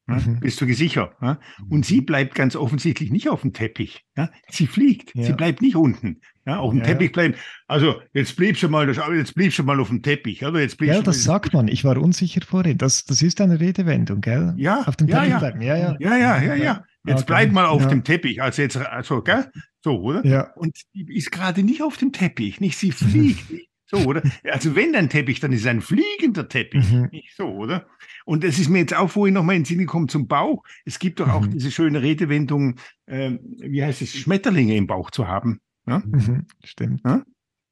Ja? 0.08 0.16
Mhm. 0.16 0.40
Bist 0.40 0.60
du 0.60 0.66
gesichert. 0.66 1.16
Ja? 1.20 1.40
Und 1.68 1.86
sie 1.86 2.00
bleibt 2.00 2.34
ganz 2.34 2.54
offensichtlich 2.54 3.10
nicht 3.10 3.28
auf 3.28 3.42
dem 3.42 3.52
Teppich. 3.52 4.04
Ja? 4.16 4.30
Sie 4.48 4.66
fliegt, 4.66 5.12
sie 5.14 5.32
bleibt 5.32 5.62
nicht 5.62 5.76
unten. 5.76 6.20
Ja? 6.50 6.56
Ja, 6.56 6.60
auf 6.60 6.70
dem 6.72 6.80
Ja, 6.80 6.84
Teppich 6.86 7.12
bleiben. 7.12 7.34
Also 7.66 8.00
jetzt 8.12 8.36
bliebst 8.36 8.62
du 8.62 8.68
mal, 8.68 8.88
jetzt 8.88 9.34
bliebst 9.34 9.58
du 9.58 9.62
mal 9.62 9.78
auf 9.80 9.88
dem 9.88 10.02
Teppich, 10.02 10.44
oder? 10.44 10.60
Jetzt 10.60 10.80
du 10.80 11.02
das 11.02 11.24
sagt 11.24 11.52
man. 11.52 11.68
Ich 11.68 11.84
war 11.84 11.96
unsicher 11.96 12.40
vorhin. 12.46 12.78
Das, 12.78 13.04
das 13.04 13.22
ist 13.22 13.40
eine 13.40 13.60
Redewendung, 13.60 14.20
gell? 14.20 14.54
Ja, 14.56 14.82
Auf 14.86 14.96
dem 14.96 15.08
ja, 15.08 15.18
Teppich 15.18 15.30
ja. 15.30 15.38
bleiben. 15.38 15.62
Ja, 15.62 15.76
ja. 15.76 15.96
Ja, 16.00 16.16
ja, 16.16 16.42
ja, 16.42 16.54
ja. 16.54 16.84
Jetzt 17.06 17.18
Okay. 17.22 17.24
bleib 17.28 17.52
mal 17.52 17.66
auf 17.66 17.82
Ja. 17.82 17.88
dem 17.88 18.04
Teppich. 18.04 18.42
Also 18.42 18.62
jetzt, 18.62 18.76
also, 18.76 19.22
gell? 19.22 19.50
So, 19.82 20.00
oder? 20.00 20.26
Ja. 20.26 20.52
Und 20.56 20.76
ist 20.92 21.30
gerade 21.32 21.62
nicht 21.62 21.82
auf 21.82 21.96
dem 21.96 22.12
Teppich, 22.12 22.60
nicht? 22.60 22.76
Sie 22.76 22.92
fliegt. 22.92 23.50
nicht 23.50 23.70
so, 23.86 23.96
oder? 23.98 24.22
Also 24.44 24.76
wenn 24.76 24.94
ein 24.94 25.08
Teppich, 25.08 25.40
dann 25.40 25.52
ist 25.52 25.62
es 25.62 25.66
ein 25.66 25.80
fliegender 25.80 26.48
Teppich. 26.48 26.92
Mhm. 26.92 27.08
Nicht 27.10 27.34
so, 27.36 27.46
oder? 27.46 27.86
Und 28.26 28.44
es 28.44 28.58
ist 28.58 28.68
mir 28.68 28.80
jetzt 28.80 28.94
auch 28.94 29.10
vorhin 29.10 29.34
nochmal 29.34 29.56
in 29.56 29.62
den 29.62 29.66
Sinn 29.66 29.78
gekommen 29.78 30.08
zum 30.08 30.28
Bauch. 30.28 30.62
Es 30.84 30.98
gibt 30.98 31.18
doch 31.20 31.28
auch 31.28 31.40
Mhm. 31.40 31.50
diese 31.52 31.70
schöne 31.70 32.02
Redewendung, 32.02 32.76
ähm, 33.08 33.40
wie 33.58 33.82
heißt 33.82 34.02
es, 34.02 34.14
Schmetterlinge 34.16 34.76
im 34.76 34.86
Bauch 34.86 35.10
zu 35.10 35.26
haben. 35.26 35.60
Ja? 35.90 36.02
Mhm. 36.06 36.46
Stimmt. 36.64 37.02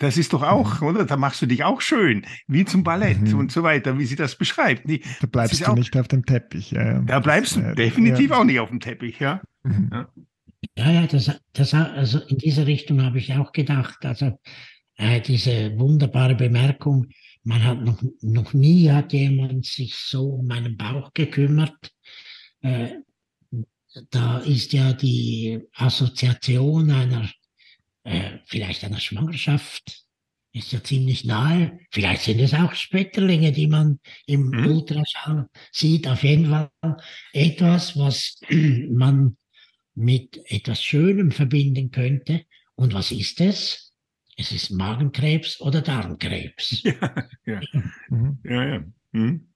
Das 0.00 0.16
ist 0.16 0.32
doch 0.32 0.42
auch, 0.44 0.80
oder? 0.82 1.04
Da 1.06 1.16
machst 1.16 1.42
du 1.42 1.46
dich 1.46 1.64
auch 1.64 1.80
schön, 1.80 2.24
wie 2.46 2.64
zum 2.64 2.84
Ballett 2.84 3.20
Mhm. 3.32 3.38
und 3.38 3.52
so 3.52 3.62
weiter, 3.64 3.98
wie 3.98 4.04
sie 4.04 4.14
das 4.16 4.36
beschreibt. 4.36 4.88
Die- 4.88 5.02
Da 5.20 5.26
bleibst 5.26 5.60
du 5.60 5.66
auch- 5.70 5.74
nicht 5.74 5.96
auf 5.96 6.06
dem 6.08 6.24
Teppich. 6.24 6.70
Ja, 6.70 6.84
ja. 6.84 7.00
Da 7.00 7.18
bleibst 7.20 7.56
du 7.56 7.60
Äh, 7.60 7.74
definitiv 7.74 8.30
ja. 8.30 8.36
auch 8.38 8.44
nicht 8.44 8.60
auf 8.60 8.68
dem 8.68 8.78
Teppich, 8.80 9.18
ja. 9.18 9.40
Mhm. 9.64 9.90
Ja, 10.76 10.90
ja, 10.90 11.06
das, 11.06 11.30
das, 11.52 11.74
also 11.74 12.20
in 12.20 12.38
diese 12.38 12.66
Richtung 12.66 13.02
habe 13.02 13.18
ich 13.18 13.32
auch 13.34 13.52
gedacht. 13.52 14.04
Also 14.04 14.38
äh, 14.96 15.20
diese 15.20 15.76
wunderbare 15.78 16.34
Bemerkung, 16.36 17.06
man 17.44 17.62
hat 17.64 17.82
noch, 17.84 18.00
noch 18.20 18.52
nie 18.54 18.90
hat 18.90 19.12
jemand 19.12 19.64
sich 19.66 19.94
so 19.96 20.28
um 20.34 20.46
meinen 20.46 20.76
Bauch 20.76 21.12
gekümmert. 21.14 21.92
Äh, 22.60 22.88
da 24.10 24.38
ist 24.38 24.72
ja 24.72 24.92
die 24.92 25.60
Assoziation 25.74 26.90
einer, 26.90 27.28
äh, 28.08 28.38
vielleicht 28.46 28.84
einer 28.84 29.00
Schwangerschaft, 29.00 30.04
ist 30.52 30.72
ja 30.72 30.82
ziemlich 30.82 31.24
nahe. 31.24 31.78
Vielleicht 31.90 32.22
sind 32.22 32.40
es 32.40 32.54
auch 32.54 32.74
Spetterlinge, 32.74 33.52
die 33.52 33.66
man 33.66 34.00
im 34.26 34.48
Mhm. 34.50 34.66
Ultraschall 34.66 35.48
sieht. 35.72 36.08
Auf 36.08 36.22
jeden 36.24 36.46
Fall 36.46 36.70
etwas, 37.32 37.96
was 37.96 38.40
man 38.90 39.36
mit 39.94 40.40
etwas 40.46 40.82
Schönem 40.82 41.30
verbinden 41.32 41.90
könnte. 41.90 42.44
Und 42.76 42.94
was 42.94 43.10
ist 43.10 43.40
es? 43.40 43.92
Es 44.36 44.52
ist 44.52 44.70
Magenkrebs 44.70 45.60
oder 45.60 45.82
Darmkrebs. 45.82 46.82
Ja, 46.84 47.28
ja, 47.46 47.60
Mhm. 48.08 48.38
ja. 48.44 48.64
ja. 48.64 48.84
Hm? 49.12 49.48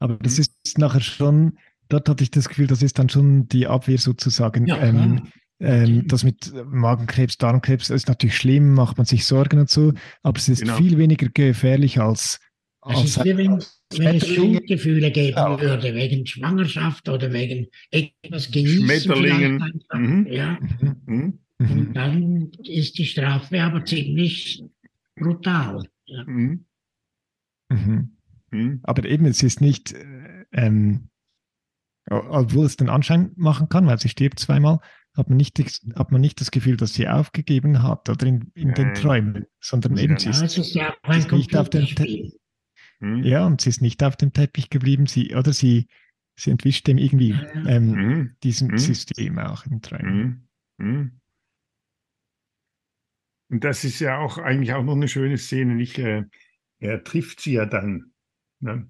Aber 0.00 0.16
das 0.16 0.38
Mhm. 0.38 0.42
ist 0.42 0.78
nachher 0.78 1.00
schon, 1.00 1.58
dort 1.88 2.08
hatte 2.08 2.22
ich 2.22 2.30
das 2.30 2.48
Gefühl, 2.48 2.66
das 2.66 2.82
ist 2.82 2.98
dann 2.98 3.08
schon 3.08 3.48
die 3.48 3.66
Abwehr 3.66 3.98
sozusagen. 3.98 4.66
Ja, 4.66 4.80
ähm, 4.82 5.22
ähm, 5.60 6.06
das 6.06 6.24
mit 6.24 6.52
Magenkrebs, 6.66 7.36
Darmkrebs 7.38 7.90
ist 7.90 8.08
natürlich 8.08 8.36
schlimm, 8.36 8.74
macht 8.74 8.96
man 8.96 9.06
sich 9.06 9.24
Sorgen 9.26 9.58
und 9.60 9.70
so, 9.70 9.92
aber 10.22 10.38
es 10.38 10.48
ist 10.48 10.60
Genau. 10.62 10.76
viel 10.76 10.98
weniger 10.98 11.28
gefährlich 11.28 12.00
als, 12.00 12.40
Es 12.88 12.96
als 12.96 13.04
ist 13.04 13.24
wie 13.24 13.36
wenn, 13.36 13.62
wenn 13.96 14.16
es. 14.16 14.26
Schuldgefühle 14.28 15.10
geben 15.10 15.36
Ja. 15.36 15.60
würde, 15.60 15.94
wegen 15.94 16.26
Schwangerschaft 16.26 17.08
oder 17.08 17.32
wegen 17.32 17.66
etwas 17.90 18.50
genießen. 18.50 18.84
Schmetterlingen. 18.84 19.82
Mhm. 19.92 20.26
Ja, 20.30 20.58
Mhm. 20.60 20.96
Hm? 21.06 21.38
Mhm. 21.58 21.70
und 21.70 21.94
dann 21.94 22.50
ist 22.62 22.96
die 22.98 23.04
Strafe 23.06 23.60
aber 23.62 23.84
ziemlich 23.84 24.62
brutal. 25.16 25.82
Ja. 26.06 26.24
Hm? 26.24 26.64
Mhm. 27.70 28.16
Hm? 28.52 28.80
Aber 28.84 29.04
eben, 29.04 29.26
es 29.26 29.42
ist 29.42 29.60
nicht, 29.60 29.92
äh, 29.92 30.44
ähm, 30.52 31.08
obwohl 32.10 32.64
es 32.64 32.76
den 32.76 32.88
Anschein 32.88 33.32
machen 33.36 33.68
kann, 33.68 33.86
weil 33.86 33.98
sie 33.98 34.08
stirbt 34.08 34.38
zweimal, 34.38 34.78
hat 35.18 35.28
man 35.28 35.36
nicht, 35.36 35.58
das- 35.58 35.84
hat 35.96 36.12
man 36.12 36.20
nicht 36.20 36.40
das 36.40 36.50
Gefühl, 36.50 36.76
dass 36.76 36.94
sie 36.94 37.08
aufgegeben 37.08 37.82
hat 37.82 38.08
oder 38.08 38.26
in, 38.26 38.50
in 38.54 38.72
den. 38.72 38.94
Träumen, 38.94 39.46
sondern 39.60 39.96
Ja, 39.96 40.04
eben 40.04 40.16
sie 40.16 40.30
ist, 40.30 40.42
es 40.42 40.58
ist 40.58 40.74
ja 40.74 40.94
ist 41.10 41.30
nicht 41.32 41.56
auf 41.56 41.68
dem 41.68 41.84
Te- 41.84 41.88
Computerspiel. 41.96 42.32
Hm? 43.00 43.24
ja, 43.24 43.46
und 43.46 43.60
sie 43.60 43.68
ist 43.70 43.82
nicht 43.82 44.02
auf 44.02 44.16
dem 44.16 44.32
Teppich 44.32 44.70
geblieben, 44.70 45.06
sie, 45.06 45.34
oder 45.34 45.52
sie, 45.52 45.88
sie 46.36 46.50
entwischt 46.50 46.86
dem 46.86 46.98
irgendwie 46.98 47.30
Ja, 47.30 47.42
ja. 47.54 47.66
ähm, 47.66 47.94
Hm? 47.94 48.36
diesem 48.42 48.68
Mhm. 48.68 48.78
System 48.78 49.38
auch 49.38 49.66
im 49.66 49.82
Träumen. 49.82 50.48
Hm? 50.78 50.86
Hm? 50.86 51.20
Und 53.50 53.64
das 53.64 53.84
ist 53.84 54.00
ja 54.00 54.18
auch 54.18 54.38
eigentlich 54.38 54.72
auch 54.74 54.82
noch 54.84 54.94
eine 54.94 55.08
schöne 55.08 55.38
Szene, 55.38 55.74
nicht? 55.74 55.98
Äh, 55.98 56.24
er 56.80 57.02
trifft 57.02 57.40
sie 57.40 57.54
ja 57.54 57.66
dann. 57.66 58.12
Ne? 58.60 58.88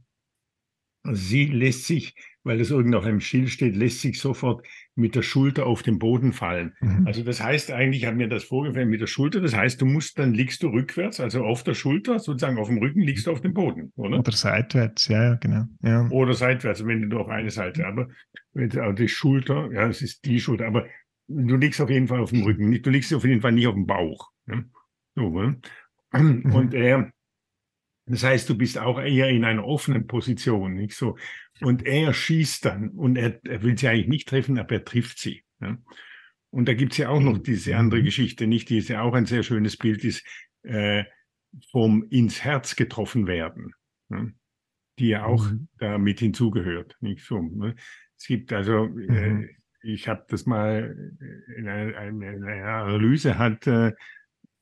Sie 1.14 1.46
lässt 1.46 1.86
sich, 1.86 2.14
weil 2.44 2.60
es 2.60 2.70
irgendwo 2.70 2.98
auf 2.98 3.04
einem 3.04 3.20
Schild 3.20 3.50
steht, 3.50 3.76
lässt 3.76 4.00
sich 4.00 4.20
sofort 4.20 4.66
mit 4.94 5.14
der 5.14 5.22
Schulter 5.22 5.66
auf 5.66 5.82
den 5.82 5.98
Boden 5.98 6.32
fallen. 6.32 6.74
Mhm. 6.80 7.06
Also 7.06 7.22
das 7.22 7.42
heißt 7.42 7.70
eigentlich, 7.70 8.06
hat 8.06 8.16
mir 8.16 8.28
das 8.28 8.44
vorgefallen 8.44 8.88
mit 8.88 9.00
der 9.00 9.06
Schulter, 9.06 9.40
das 9.40 9.54
heißt, 9.54 9.80
du 9.80 9.86
musst, 9.86 10.18
dann 10.18 10.34
liegst 10.34 10.62
du 10.62 10.68
rückwärts, 10.68 11.20
also 11.20 11.44
auf 11.44 11.62
der 11.62 11.74
Schulter, 11.74 12.18
sozusagen 12.18 12.58
auf 12.58 12.68
dem 12.68 12.78
Rücken 12.78 13.02
liegst 13.02 13.26
du 13.26 13.32
auf 13.32 13.40
dem 13.40 13.54
Boden, 13.54 13.92
oder? 13.96 14.18
Oder 14.18 14.32
seitwärts, 14.32 15.08
ja, 15.08 15.22
ja, 15.22 15.34
genau. 15.34 15.64
Ja. 15.82 16.08
Oder 16.10 16.34
seitwärts, 16.34 16.84
wenn 16.86 17.08
du 17.10 17.18
auf 17.18 17.28
eine 17.28 17.50
Seite, 17.50 17.86
aber 17.86 18.08
wenn 18.54 18.70
du- 18.70 18.82
also 18.82 18.94
die 18.94 19.08
Schulter, 19.08 19.70
ja, 19.72 19.88
es 19.88 20.02
ist 20.02 20.24
die 20.24 20.40
Schulter, 20.40 20.66
aber 20.66 20.86
du 21.28 21.56
liegst 21.56 21.80
auf 21.80 21.90
jeden 21.90 22.08
Fall 22.08 22.20
auf 22.20 22.30
dem 22.30 22.42
Rücken, 22.42 22.82
du 22.82 22.90
liegst 22.90 23.12
auf 23.14 23.24
jeden 23.24 23.40
Fall 23.40 23.52
nicht 23.52 23.66
auf 23.66 23.74
dem 23.74 23.86
Bauch. 23.86 24.30
Ne? 24.46 24.64
So, 25.14 25.26
oder? 25.26 25.56
Und 26.12 26.72
er, 26.74 27.12
das 28.08 28.24
heißt, 28.24 28.48
du 28.48 28.56
bist 28.56 28.78
auch 28.78 28.98
eher 29.00 29.28
in 29.28 29.44
einer 29.44 29.64
offenen 29.66 30.06
Position, 30.06 30.74
nicht 30.74 30.94
so. 30.94 31.16
Und 31.60 31.84
er 31.86 32.12
schießt 32.14 32.64
dann 32.64 32.90
und 32.90 33.16
er, 33.16 33.40
er 33.44 33.62
will 33.62 33.76
sie 33.76 33.88
eigentlich 33.88 34.08
nicht 34.08 34.28
treffen, 34.28 34.58
aber 34.58 34.72
er 34.76 34.84
trifft 34.84 35.18
sie. 35.18 35.44
Ne? 35.60 35.78
Und 36.50 36.66
da 36.68 36.74
gibt's 36.74 36.96
ja 36.96 37.08
auch 37.10 37.20
noch 37.20 37.38
diese 37.38 37.76
andere 37.76 38.00
Mhm. 38.00 38.04
Geschichte, 38.04 38.46
nicht, 38.46 38.70
die 38.70 38.78
ist 38.78 38.88
ja 38.88 39.02
auch 39.02 39.14
ein 39.14 39.26
sehr 39.26 39.42
schönes 39.42 39.76
Bild 39.76 40.04
ist, 40.04 40.24
äh, 40.62 41.04
vom 41.70 42.04
ins 42.10 42.44
Herz 42.44 42.76
getroffen 42.76 43.26
werden. 43.26 43.72
Ne? 44.08 44.34
Die 44.98 45.08
ja 45.08 45.24
auch 45.24 45.50
Mhm. 45.50 45.68
da 45.78 45.98
mit 45.98 46.20
hinzugehört, 46.20 46.96
nicht 47.00 47.24
so. 47.24 47.40
Ne? 47.42 47.74
Es 48.16 48.26
gibt 48.26 48.52
also, 48.52 48.86
äh, 48.86 49.30
Mhm. 49.30 49.48
ich 49.82 50.08
habe 50.08 50.24
das 50.28 50.46
mal 50.46 50.96
in 51.56 51.68
einer, 51.68 52.02
in 52.08 52.44
einer 52.44 52.84
Analyse 52.84 53.38
hat 53.38 53.66
äh, 53.66 53.92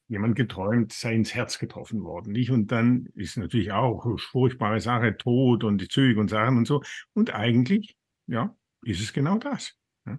jemand 0.08 0.36
geträumt, 0.36 0.92
sei 0.92 1.14
ins 1.14 1.34
Herz 1.34 1.58
getroffen 1.58 2.02
worden, 2.04 2.32
nicht? 2.32 2.50
Und 2.50 2.70
dann 2.70 3.06
ist 3.14 3.36
natürlich 3.36 3.72
auch 3.72 4.06
furchtbare 4.20 4.80
Sache, 4.80 5.16
Tod 5.16 5.64
und 5.64 5.80
die 5.80 5.88
Züge 5.88 6.20
und 6.20 6.28
Sachen 6.28 6.58
und 6.58 6.66
so. 6.66 6.82
Und 7.12 7.34
eigentlich, 7.34 7.96
ja, 8.26 8.56
ist 8.84 9.00
es 9.00 9.12
genau 9.12 9.38
das. 9.38 9.76
Ja? 10.06 10.18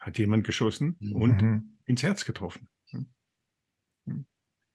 Hat 0.00 0.18
jemand 0.18 0.44
geschossen 0.44 0.96
und 1.12 1.40
Mhm. 1.42 1.78
ins 1.84 2.02
Herz 2.02 2.24
getroffen. 2.24 2.68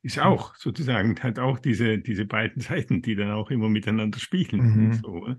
Ist 0.05 0.19
auch 0.19 0.55
sozusagen, 0.55 1.17
hat 1.21 1.39
auch 1.39 1.59
diese, 1.59 1.97
diese 1.97 2.25
beiden 2.25 2.61
Seiten, 2.61 3.01
die 3.01 3.15
dann 3.15 3.31
auch 3.31 3.49
immer 3.51 3.69
miteinander 3.69 4.19
spielen. 4.19 4.87
Mhm. 4.87 4.93
So? 4.93 5.35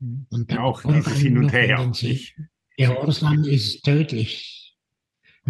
Und 0.00 0.50
ja, 0.50 0.60
auch 0.62 0.82
dieses 0.82 1.18
Hin 1.18 1.36
und 1.36 1.52
Her. 1.52 1.86
nicht? 1.86 2.36
Gehorsam 2.78 3.44
ist 3.44 3.82
tödlich. 3.82 4.59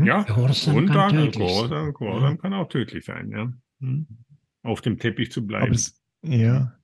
Ja, 0.04 0.22
Gehorsam 0.22 0.76
und 0.76 0.86
kann 0.86 1.14
dann. 1.14 1.30
Gehorsam, 1.30 1.94
Gehorsam 1.94 2.38
kann 2.38 2.54
auch 2.54 2.68
tödlich 2.68 3.04
sein, 3.04 3.30
ja. 3.30 3.52
Mhm. 3.80 4.06
Auf 4.62 4.80
dem 4.80 4.98
Teppich 4.98 5.32
zu 5.32 5.46
bleiben. 5.46 5.72
es, 5.72 6.00
ja. 6.22 6.74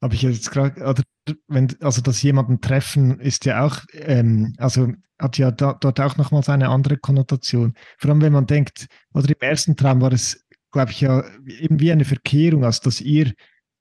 Aber 0.00 0.14
ich 0.14 0.22
jetzt 0.22 0.50
gerade, 0.50 1.04
wenn, 1.48 1.76
also 1.80 2.00
das 2.00 2.22
jemanden 2.22 2.60
treffen 2.60 3.20
ist 3.20 3.44
ja 3.44 3.64
auch, 3.64 3.78
ähm, 3.92 4.54
also 4.58 4.92
hat 5.18 5.36
ja 5.36 5.50
da, 5.50 5.74
dort 5.74 6.00
auch 6.00 6.16
nochmals 6.16 6.48
eine 6.48 6.70
andere 6.70 6.96
Konnotation. 6.96 7.74
Vor 7.98 8.10
allem, 8.10 8.22
wenn 8.22 8.32
man 8.32 8.46
denkt, 8.46 8.86
oder 9.12 9.28
im 9.28 9.40
ersten 9.40 9.76
Traum 9.76 10.00
war 10.00 10.12
es, 10.12 10.46
glaube 10.72 10.92
ich, 10.92 11.02
ja 11.02 11.22
eben 11.46 11.80
wie 11.80 11.92
eine 11.92 12.04
Verkehrung, 12.04 12.64
also 12.64 12.80
dass 12.84 13.00
ihr 13.00 13.32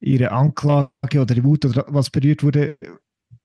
ihre 0.02 0.32
Anklage 0.32 0.90
oder 1.22 1.36
die 1.36 1.44
Wut 1.44 1.66
oder 1.66 1.86
was 1.88 2.10
berührt 2.10 2.44
wurde, 2.44 2.78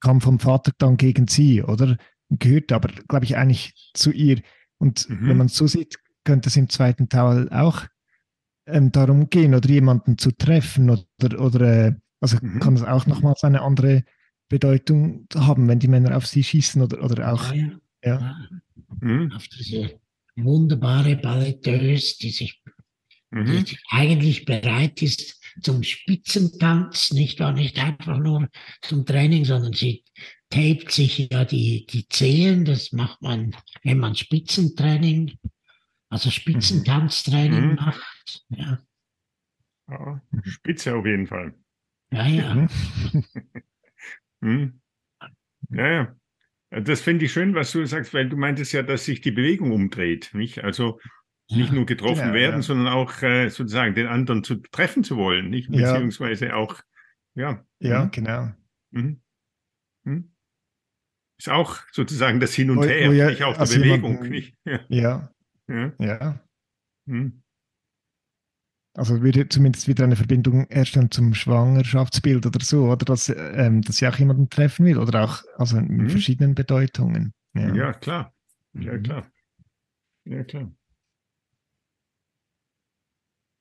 kam 0.00 0.20
vom 0.20 0.38
Vater 0.38 0.72
dann 0.78 0.96
gegen 0.96 1.26
sie, 1.26 1.62
oder? 1.62 1.96
Gehört 2.30 2.72
aber, 2.72 2.88
glaube 3.08 3.24
ich, 3.24 3.36
eigentlich 3.36 3.74
zu 3.94 4.10
ihr. 4.10 4.40
Und 4.84 5.08
Mhm. 5.08 5.28
wenn 5.28 5.36
man 5.38 5.46
es 5.46 5.56
so 5.56 5.66
sieht, 5.66 5.96
könnte 6.24 6.50
es 6.50 6.56
im 6.56 6.68
zweiten 6.68 7.08
Teil 7.08 7.48
auch 7.50 7.86
ähm, 8.66 8.92
darum 8.92 9.30
gehen 9.30 9.54
oder 9.54 9.68
jemanden 9.68 10.18
zu 10.18 10.30
treffen 10.30 10.90
oder, 10.90 11.40
oder 11.40 11.86
äh, 11.86 11.92
also 12.20 12.36
Mhm. 12.42 12.60
kann 12.60 12.76
es 12.76 12.82
auch 12.82 13.06
nochmals 13.06 13.44
eine 13.44 13.62
andere 13.62 14.04
Bedeutung 14.50 15.26
haben, 15.34 15.68
wenn 15.68 15.78
die 15.78 15.88
Männer 15.88 16.16
auf 16.16 16.26
sie 16.26 16.44
schießen 16.44 16.82
oder, 16.82 17.02
oder 17.02 17.32
auch, 17.32 17.52
Ja, 17.54 17.70
ja. 18.04 18.20
ja. 18.20 18.36
Mhm. 19.00 19.32
Auf 19.32 19.48
diese 19.48 19.98
wunderbare 20.36 21.16
Balletteuse, 21.16 22.18
die 22.20 22.30
sich 22.30 22.62
Mhm. 23.30 23.64
die 23.64 23.76
eigentlich 23.90 24.44
bereit 24.44 25.02
ist 25.02 25.40
zum 25.62 25.82
Spitzentanz, 25.82 27.10
nicht 27.12 27.40
wahr? 27.40 27.52
Nicht 27.52 27.78
einfach 27.78 28.18
nur 28.18 28.48
zum 28.82 29.04
Training, 29.06 29.44
sondern 29.44 29.72
sie 29.72 30.04
tapet 30.50 30.90
sich 30.90 31.28
ja 31.30 31.44
die, 31.44 31.86
die 31.86 32.08
Zehen. 32.08 32.64
Das 32.64 32.92
macht 32.92 33.20
man, 33.22 33.54
wenn 33.82 33.98
man 33.98 34.14
Spitzentraining, 34.14 35.38
also 36.10 36.30
Spitzentanztraining 36.30 37.70
Mhm. 37.70 37.74
macht. 37.76 38.44
Ja, 38.48 38.78
Ja, 39.90 40.22
spitze 40.44 40.94
auf 40.96 41.04
jeden 41.06 41.26
Fall. 41.26 41.54
ja. 42.12 42.26
ja. 42.26 42.54
Mhm. 42.54 42.68
Mhm. 44.40 44.80
Ja, 45.70 45.88
ja. 45.90 46.16
Das 46.70 47.00
finde 47.00 47.24
ich 47.24 47.32
schön, 47.32 47.54
was 47.54 47.72
du 47.72 47.86
sagst, 47.86 48.12
weil 48.12 48.28
du 48.28 48.36
meintest 48.36 48.72
ja, 48.72 48.82
dass 48.82 49.04
sich 49.06 49.20
die 49.22 49.30
Bewegung 49.30 49.70
umdreht, 49.72 50.30
nicht? 50.34 50.62
Also 50.64 51.00
nicht 51.50 51.72
nur 51.72 51.86
getroffen 51.86 52.22
Genau, 52.22 52.34
werden, 52.34 52.56
ja. 52.56 52.62
sondern 52.62 52.88
auch 52.88 53.22
äh, 53.22 53.48
sozusagen 53.48 53.94
den 53.94 54.06
anderen 54.06 54.44
zu 54.44 54.56
treffen 54.56 55.02
zu 55.04 55.16
wollen, 55.16 55.48
nicht? 55.50 55.70
Ja. 55.70 55.92
Beziehungsweise 55.92 56.54
auch, 56.56 56.80
ja. 57.34 57.64
Ja, 57.78 58.04
Mhm. 58.06 58.10
genau. 58.10 58.42
Mhm. 58.90 59.02
Mhm. 59.02 59.20
Ist 61.38 61.48
auch 61.48 61.78
sozusagen 61.92 62.38
das 62.40 62.54
Hin 62.54 62.70
und 62.70 62.78
Wo- 62.78 62.84
Her, 62.84 63.08
wo 63.08 63.12
ja 63.12 63.28
nicht 63.30 63.42
auch 63.42 63.54
die 63.54 63.60
als 63.60 63.74
Bewegung, 63.74 64.12
jemanden- 64.12 64.28
nicht? 64.30 64.56
Ja. 64.64 64.80
Ja, 64.88 65.30
Ja. 65.68 65.92
ja. 65.98 66.40
Mhm. 67.06 67.42
Also 68.96 69.20
würde 69.22 69.48
zumindest 69.48 69.88
wieder 69.88 70.04
eine 70.04 70.14
Verbindung 70.14 70.66
herstellen 70.70 71.10
zum 71.10 71.34
Schwangerschaftsbild 71.34 72.46
oder 72.46 72.60
so, 72.64 72.84
oder 72.84 73.04
dass, 73.04 73.28
ähm, 73.28 73.82
dass 73.82 73.96
sie 73.96 74.06
auch 74.06 74.16
jemanden 74.16 74.48
treffen 74.48 74.86
will, 74.86 74.98
oder 74.98 75.24
auch 75.24 75.42
also 75.56 75.76
in 75.78 75.96
Mhm. 76.04 76.10
verschiedenen 76.10 76.54
Bedeutungen. 76.54 77.34
Ja. 77.54 77.74
ja, 77.74 77.92
klar. 77.92 78.32
Ja, 78.74 78.92
Mhm. 78.92 79.02
klar. 79.02 79.26
Ja, 80.26 80.44
klar. 80.44 80.70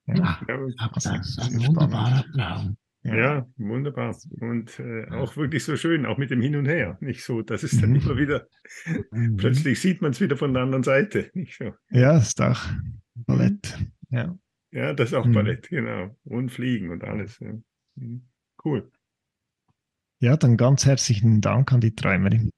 Ja, 0.06 0.16
Ja, 0.16 0.40
aber 0.78 0.92
das 0.94 1.06
ist 1.06 1.40
ein 1.40 1.66
wunderbarer 1.66 2.24
Traum. 2.34 2.78
Ja, 3.06 3.46
wunderbar. 3.58 4.16
Und 4.40 4.80
äh, 4.80 5.08
auch 5.12 5.36
wirklich 5.36 5.64
so 5.66 5.76
schön, 5.76 6.06
auch 6.06 6.18
mit 6.18 6.32
dem 6.32 6.42
Hin 6.42 6.56
und 6.56 6.66
Her. 6.68 6.98
Nicht 7.02 7.24
so, 7.24 7.42
dass 7.42 7.64
es 7.64 7.80
dann 7.82 7.90
Mhm. 7.92 7.96
immer 7.98 8.18
wieder, 8.18 8.48
Mhm. 9.12 9.36
plötzlich 9.36 9.80
sieht 9.82 10.02
man 10.02 10.12
es 10.12 10.22
wieder 10.22 10.38
von 10.38 10.54
der 10.54 10.64
anderen 10.64 10.84
Seite. 10.84 11.30
Nicht 11.34 11.58
so. 11.58 11.74
Ja, 11.92 12.18
ist 12.18 12.42
auch 12.42 12.62
Ballett. 13.16 13.78
Ja. 14.10 14.38
Ja, 14.72 14.94
das 14.94 15.10
ist 15.10 15.14
auch 15.16 15.26
Mhm. 15.26 15.34
Ballett, 15.34 15.70
genau. 15.70 16.16
Und 16.24 16.50
Fliegen 16.50 16.92
und 16.92 17.04
alles. 17.04 17.40
Ja. 17.40 17.54
Mhm. 17.96 18.24
Cool. 18.64 18.90
ja, 20.22 20.38
dann 20.38 20.56
ganz 20.56 20.86
herzlichen 20.86 21.42
Dank 21.42 21.74
an 21.74 21.82
die 21.82 21.94
Träumerin. 21.96 22.50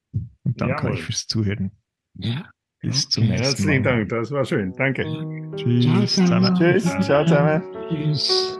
Und 0.44 0.62
danke 0.62 0.76
Jawohl. 0.84 0.92
euch 0.92 1.04
fürs 1.04 1.26
Zuhören. 1.26 1.72
Ja. 2.14 2.48
Bis 2.82 3.10
zum 3.10 3.24
nächsten 3.28 3.44
Herzlichen 3.44 3.84
Mal. 3.84 3.96
Dank, 3.98 4.10
das 4.10 4.30
war 4.30 4.46
schön. 4.46 4.72
Danke. 4.74 5.04
Tschüss. 5.56 6.14
Ciao. 6.14 6.54
Tschüss, 6.54 6.84
ciao 7.02 7.26
zusammen. 7.26 7.64
Tschüss. 7.90 8.60